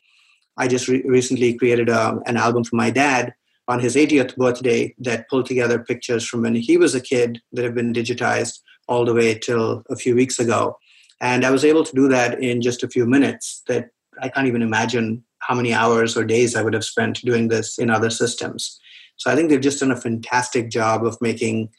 I 0.57 0.67
just 0.67 0.87
re- 0.87 1.03
recently 1.05 1.53
created 1.53 1.89
a, 1.89 2.09
um, 2.09 2.23
an 2.25 2.37
album 2.37 2.63
for 2.63 2.75
my 2.75 2.89
dad 2.89 3.33
on 3.67 3.79
his 3.79 3.95
80th 3.95 4.35
birthday 4.35 4.93
that 4.99 5.27
pulled 5.29 5.45
together 5.45 5.79
pictures 5.79 6.25
from 6.25 6.43
when 6.43 6.55
he 6.55 6.77
was 6.77 6.95
a 6.95 7.01
kid 7.01 7.41
that 7.53 7.65
have 7.65 7.75
been 7.75 7.93
digitized 7.93 8.59
all 8.87 9.05
the 9.05 9.13
way 9.13 9.37
till 9.37 9.83
a 9.89 9.95
few 9.95 10.15
weeks 10.15 10.39
ago. 10.39 10.77
And 11.19 11.45
I 11.45 11.51
was 11.51 11.65
able 11.65 11.83
to 11.83 11.95
do 11.95 12.07
that 12.09 12.41
in 12.41 12.61
just 12.61 12.83
a 12.83 12.87
few 12.87 13.05
minutes. 13.05 13.63
That 13.67 13.89
I 14.21 14.29
can't 14.29 14.47
even 14.47 14.61
imagine 14.61 15.23
how 15.39 15.55
many 15.55 15.73
hours 15.73 16.15
or 16.15 16.23
days 16.23 16.55
I 16.55 16.63
would 16.63 16.73
have 16.73 16.85
spent 16.85 17.21
doing 17.21 17.47
this 17.47 17.77
in 17.77 17.89
other 17.89 18.09
systems. 18.09 18.79
So 19.17 19.31
I 19.31 19.35
think 19.35 19.49
they've 19.49 19.59
just 19.59 19.79
done 19.79 19.91
a 19.91 19.99
fantastic 19.99 20.69
job 20.69 21.05
of 21.05 21.17
making 21.21 21.69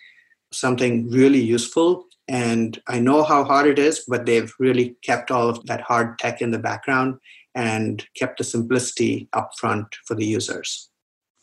something 0.52 1.08
really 1.10 1.40
useful. 1.40 2.04
And 2.28 2.80
I 2.88 2.98
know 2.98 3.22
how 3.22 3.44
hard 3.44 3.66
it 3.66 3.78
is, 3.78 4.04
but 4.06 4.26
they've 4.26 4.52
really 4.58 4.96
kept 5.02 5.30
all 5.30 5.48
of 5.48 5.64
that 5.66 5.80
hard 5.80 6.18
tech 6.18 6.42
in 6.42 6.50
the 6.50 6.58
background 6.58 7.18
and 7.54 8.04
kept 8.16 8.38
the 8.38 8.44
simplicity 8.44 9.28
up 9.32 9.52
front 9.58 9.86
for 10.06 10.14
the 10.14 10.26
users. 10.26 10.90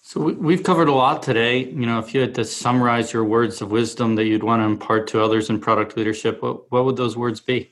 So 0.08 0.22
we've 0.22 0.62
covered 0.62 0.88
a 0.88 0.94
lot 0.94 1.24
today. 1.24 1.64
You 1.64 1.88
know, 1.88 1.98
if 1.98 2.14
you 2.14 2.22
had 2.22 2.36
to 2.36 2.46
summarize 2.46 3.12
your 3.12 3.24
words 3.24 3.60
of 3.64 3.72
wisdom 3.72 4.14
that 4.18 4.26
you'd 4.26 4.44
want 4.44 4.62
to 4.62 4.66
impart 4.66 5.08
to 5.08 5.24
others 5.24 5.50
in 5.50 5.60
product 5.60 5.98
leadership, 5.98 6.44
what, 6.44 6.72
what 6.72 6.86
would 6.86 6.96
those 6.96 7.18
words 7.18 7.40
be? 7.40 7.72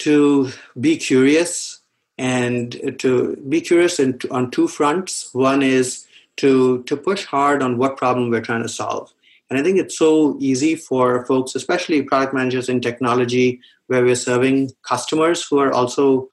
To 0.00 0.50
be 0.78 0.98
curious 0.98 1.80
and 2.18 2.98
to 2.98 3.36
be 3.48 3.62
curious 3.62 3.98
on 3.98 4.50
two 4.50 4.68
fronts. 4.68 5.30
One 5.32 5.62
is 5.62 6.06
to, 6.36 6.82
to 6.82 6.94
push 6.94 7.24
hard 7.24 7.62
on 7.62 7.78
what 7.78 7.96
problem 7.96 8.28
we're 8.28 8.42
trying 8.42 8.62
to 8.62 8.68
solve. 8.68 9.10
And 9.48 9.58
I 9.58 9.62
think 9.62 9.78
it's 9.78 9.96
so 9.96 10.36
easy 10.38 10.74
for 10.74 11.24
folks, 11.24 11.54
especially 11.54 12.02
product 12.02 12.34
managers 12.34 12.68
in 12.68 12.82
technology, 12.82 13.60
where 13.86 14.04
we're 14.04 14.14
serving 14.14 14.72
customers 14.82 15.46
who 15.48 15.58
are 15.60 15.72
also 15.72 16.28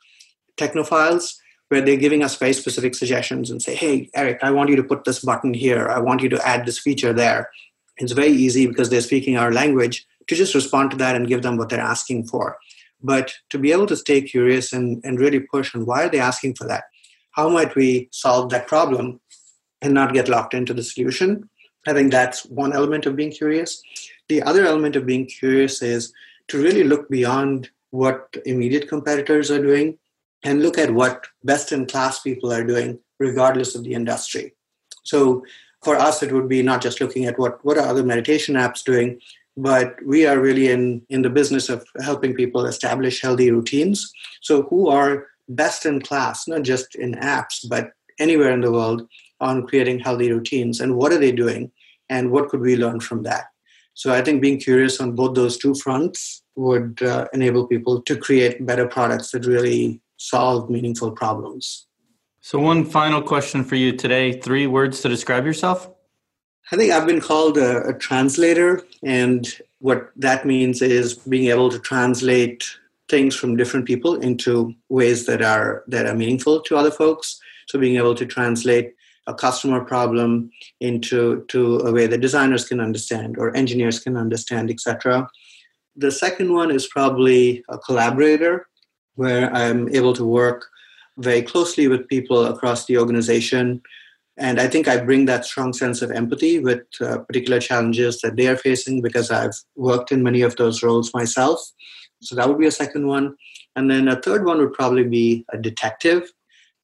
technophiles, 0.58 1.38
where 1.74 1.82
they're 1.82 1.98
giving 1.98 2.22
us 2.22 2.36
very 2.36 2.54
specific 2.54 2.94
suggestions 2.94 3.50
and 3.50 3.60
say, 3.60 3.74
hey, 3.74 4.08
Eric, 4.14 4.38
I 4.44 4.52
want 4.52 4.70
you 4.70 4.76
to 4.76 4.84
put 4.84 5.06
this 5.06 5.22
button 5.22 5.56
here. 5.56 5.90
I 5.90 5.98
want 5.98 6.22
you 6.22 6.30
to 6.30 6.48
add 6.48 6.68
this 6.68 6.78
feature 6.78 7.14
there. 7.14 7.50
It's 7.98 8.12
very 8.12 8.30
easy 8.32 8.68
because 8.68 8.92
they're 8.92 9.02
speaking 9.02 9.38
our 9.38 9.52
language 9.52 10.06
to 10.28 10.36
just 10.36 10.54
respond 10.54 10.92
to 10.92 10.98
that 10.98 11.16
and 11.16 11.28
give 11.28 11.42
them 11.42 11.58
what 11.58 11.70
they're 11.70 11.80
asking 11.80 12.28
for. 12.28 12.60
But 13.02 13.34
to 13.50 13.58
be 13.58 13.72
able 13.72 13.88
to 13.88 13.98
stay 13.98 14.22
curious 14.22 14.72
and, 14.72 15.04
and 15.04 15.20
really 15.20 15.40
push 15.40 15.74
on 15.74 15.88
why 15.88 16.04
are 16.04 16.10
they 16.10 16.20
asking 16.20 16.54
for 16.54 16.68
that? 16.68 16.84
How 17.32 17.50
might 17.50 17.74
we 17.74 18.08
solve 18.12 18.52
that 18.52 18.68
problem 18.68 19.20
and 19.82 19.96
not 19.96 20.14
get 20.14 20.30
locked 20.30 20.54
into 20.54 20.76
the 20.76 20.84
solution? 20.84 21.50
I 21.88 21.94
think 21.94 22.12
that's 22.12 22.46
one 22.46 22.74
element 22.74 23.08
of 23.08 23.16
being 23.16 23.32
curious. 23.32 23.82
The 24.30 24.44
other 24.44 24.64
element 24.64 24.96
of 24.96 25.08
being 25.08 25.26
curious 25.26 25.82
is 25.82 26.14
to 26.50 26.62
really 26.62 26.84
look 26.84 27.10
beyond 27.10 27.72
what 27.90 28.38
immediate 28.46 28.88
competitors 28.88 29.50
are 29.50 29.62
doing 29.62 29.98
and 30.44 30.62
look 30.62 30.78
at 30.78 30.94
what 30.94 31.26
best 31.44 31.72
in 31.72 31.86
class 31.86 32.22
people 32.22 32.52
are 32.52 32.64
doing, 32.64 33.00
regardless 33.20 33.76
of 33.76 33.84
the 33.84 33.94
industry. 33.94 34.54
So 35.04 35.44
for 35.84 35.96
us, 35.96 36.24
it 36.24 36.32
would 36.32 36.48
be 36.48 36.62
not 36.62 36.82
just 36.82 37.02
looking 37.02 37.26
at 37.26 37.38
what, 37.40 37.64
what 37.64 37.78
are 37.78 37.88
other 37.88 38.04
meditation 38.04 38.56
apps 38.56 38.84
doing, 38.84 39.20
but 39.56 39.96
we 40.06 40.26
are 40.26 40.40
really 40.40 40.70
in, 40.70 41.02
in 41.10 41.22
the 41.22 41.30
business 41.30 41.70
of 41.70 41.86
helping 42.02 42.34
people 42.34 42.66
establish 42.66 43.22
healthy 43.22 43.52
routines. 43.52 44.12
So 44.42 44.64
who 44.64 44.90
are 44.90 45.28
best 45.50 45.86
in 45.86 46.02
class, 46.02 46.48
not 46.48 46.64
just 46.64 46.96
in 46.96 47.14
apps, 47.16 47.68
but 47.70 47.92
anywhere 48.20 48.52
in 48.52 48.62
the 48.62 48.72
world 48.72 49.08
on 49.40 49.68
creating 49.68 50.00
healthy 50.00 50.32
routines 50.32 50.80
and 50.80 50.96
what 50.96 51.12
are 51.12 51.18
they 51.18 51.32
doing 51.32 51.72
and 52.10 52.32
what 52.32 52.50
could 52.50 52.62
we 52.62 52.76
learn 52.76 53.00
from 53.00 53.24
that 53.24 53.46
so 53.94 54.14
i 54.14 54.22
think 54.22 54.42
being 54.42 54.60
curious 54.60 55.00
on 55.00 55.16
both 55.16 55.36
those 55.36 55.58
two 55.58 55.76
fronts 55.76 56.44
would 56.56 57.02
uh, 57.02 57.26
enable 57.34 57.68
people 57.68 58.02
to 58.02 58.16
create 58.16 58.66
better 58.66 58.88
products 58.88 59.32
that 59.32 59.46
really 59.46 60.02
solve 60.24 60.70
meaningful 60.70 61.12
problems. 61.12 61.88
So 62.40 62.60
one 62.60 62.86
final 62.86 63.22
question 63.22 63.64
for 63.64 63.76
you 63.76 63.92
today. 63.96 64.40
Three 64.40 64.68
words 64.68 65.02
to 65.02 65.10
describe 65.10 65.46
yourself? 65.46 65.90
I 66.72 66.78
think 66.78 66.92
i've 66.94 67.06
been 67.06 67.20
called 67.20 67.58
a, 67.58 67.86
a 67.90 67.94
translator 67.94 68.82
and 69.04 69.42
what 69.80 70.12
that 70.16 70.46
means 70.46 70.82
is 70.82 71.14
being 71.14 71.48
able 71.50 71.70
to 71.70 71.78
translate 71.78 72.64
things 73.10 73.36
from 73.36 73.58
different 73.58 73.86
people 73.86 74.16
into 74.16 74.74
ways 74.88 75.26
that 75.26 75.42
are 75.42 75.84
that 75.88 76.06
are 76.06 76.16
meaningful 76.16 76.62
to 76.62 76.78
other 76.78 76.92
folks. 76.92 77.40
So 77.68 77.78
being 77.78 77.98
able 77.98 78.16
to 78.16 78.26
translate 78.26 78.94
a 79.28 79.34
customer 79.34 79.84
problem 79.84 80.52
into 80.80 81.46
to 81.50 81.80
a 81.80 81.92
way 81.92 82.08
that 82.08 82.22
designers 82.22 82.66
can 82.66 82.80
understand 82.80 83.38
or 83.38 83.56
engineers 83.56 84.00
can 84.00 84.16
understand, 84.18 84.72
etc. 84.72 85.28
The 85.96 86.12
second 86.12 86.54
one 86.54 86.72
is 86.72 86.88
probably 86.88 87.64
a 87.70 87.78
collaborator, 87.78 88.68
where 89.16 89.54
I'm 89.54 89.90
able 89.90 90.14
to 90.14 90.26
work 90.26 90.66
very 91.18 91.42
closely 91.42 91.88
with 91.88 92.08
people 92.08 92.46
across 92.46 92.86
the 92.86 92.98
organization. 92.98 93.82
And 94.38 94.60
I 94.60 94.68
think 94.68 94.88
I 94.88 94.98
bring 94.98 95.26
that 95.26 95.46
strong 95.46 95.74
sense 95.74 96.02
of 96.02 96.12
empathy 96.12 96.60
with 96.60 96.82
uh, 97.00 97.20
particular 97.20 97.60
challenges 97.60 98.20
that 98.22 98.36
they 98.36 98.48
are 98.48 98.58
facing 98.58 99.02
because 99.02 99.30
I've 99.30 99.54
worked 99.76 100.12
in 100.12 100.24
many 100.24 100.42
of 100.42 100.56
those 100.56 100.82
roles 100.82 101.14
myself. 101.14 101.60
So 102.22 102.36
that 102.36 102.48
would 102.48 102.58
be 102.58 102.68
a 102.68 102.72
second 102.72 103.08
one. 103.08 103.36
And 103.76 103.90
then 103.90 104.08
a 104.08 104.22
third 104.22 104.46
one 104.46 104.60
would 104.60 104.74
probably 104.74 105.04
be 105.04 105.46
a 105.52 105.58
detective, 105.58 106.32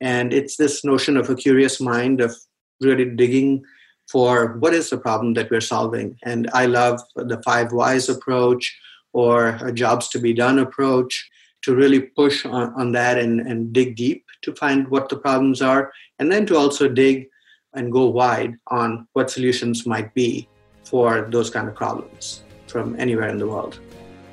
and 0.02 0.34
it's 0.34 0.58
this 0.58 0.84
notion 0.84 1.18
of 1.18 1.30
a 1.30 1.36
curious 1.36 1.80
mind 1.80 2.22
of 2.22 2.36
really 2.82 3.06
digging 3.06 3.64
for 4.12 4.58
what 4.58 4.74
is 4.74 4.90
the 4.90 4.98
problem 4.98 5.34
that 5.36 5.52
we're 5.52 5.62
solving. 5.62 6.18
And 6.24 6.50
I 6.54 6.66
love 6.66 7.02
the 7.16 7.42
five 7.44 7.72
whys 7.72 8.10
approach 8.10 8.76
or 9.14 9.60
a 9.62 9.72
jobs 9.72 10.08
to 10.10 10.20
be 10.20 10.34
done 10.34 10.58
approach 10.58 11.30
to 11.64 11.76
really 11.76 12.00
push 12.00 12.46
on, 12.46 12.74
on 12.76 12.92
that 12.94 13.18
and, 13.18 13.42
and 13.42 13.74
dig 13.74 13.96
deep 13.96 14.26
to 14.42 14.56
find 14.56 14.88
what 14.88 15.10
the 15.10 15.18
problems 15.18 15.62
are. 15.62 15.92
And 16.20 16.32
then 16.32 16.46
to 16.48 16.58
also 16.58 16.88
dig 16.88 17.30
and 17.74 17.92
go 17.92 18.08
wide 18.08 18.56
on 18.68 19.08
what 19.14 19.30
solutions 19.30 19.86
might 19.86 20.14
be 20.14 20.48
for 20.84 21.28
those 21.32 21.50
kind 21.50 21.68
of 21.68 21.76
problems 21.76 22.44
from 22.68 23.00
anywhere 23.00 23.30
in 23.30 23.38
the 23.38 23.48
world. 23.48 23.80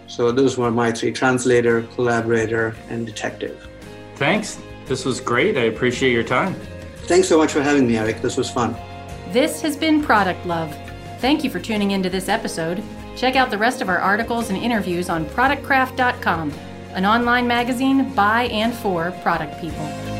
So 0.06 0.30
those 0.30 0.56
were 0.56 0.70
my 0.70 0.92
three 0.92 1.12
translator, 1.12 1.82
collaborator, 1.94 2.74
and 2.88 3.04
detective. 3.06 3.68
Thanks. 4.16 4.58
This 4.86 5.04
was 5.04 5.20
great. 5.20 5.56
I 5.56 5.62
appreciate 5.62 6.12
your 6.12 6.22
time. 6.22 6.54
Thanks 7.06 7.28
so 7.28 7.38
much 7.38 7.52
for 7.52 7.62
having 7.62 7.86
me, 7.86 7.96
Eric. 7.96 8.22
This 8.22 8.36
was 8.36 8.48
fun. 8.48 8.76
This 9.32 9.60
has 9.62 9.76
been 9.76 10.02
Product 10.02 10.44
Love. 10.46 10.74
Thank 11.20 11.42
you 11.42 11.50
for 11.50 11.58
tuning 11.58 11.90
into 11.90 12.08
this 12.08 12.28
episode. 12.28 12.82
Check 13.16 13.34
out 13.34 13.50
the 13.50 13.58
rest 13.58 13.80
of 13.80 13.88
our 13.88 13.98
articles 13.98 14.50
and 14.50 14.58
interviews 14.58 15.08
on 15.08 15.24
productcraft.com, 15.26 16.52
an 16.96 17.04
online 17.04 17.46
magazine 17.46 18.08
by 18.14 18.44
and 18.44 18.72
for 18.72 19.10
product 19.22 19.60
people. 19.60 20.15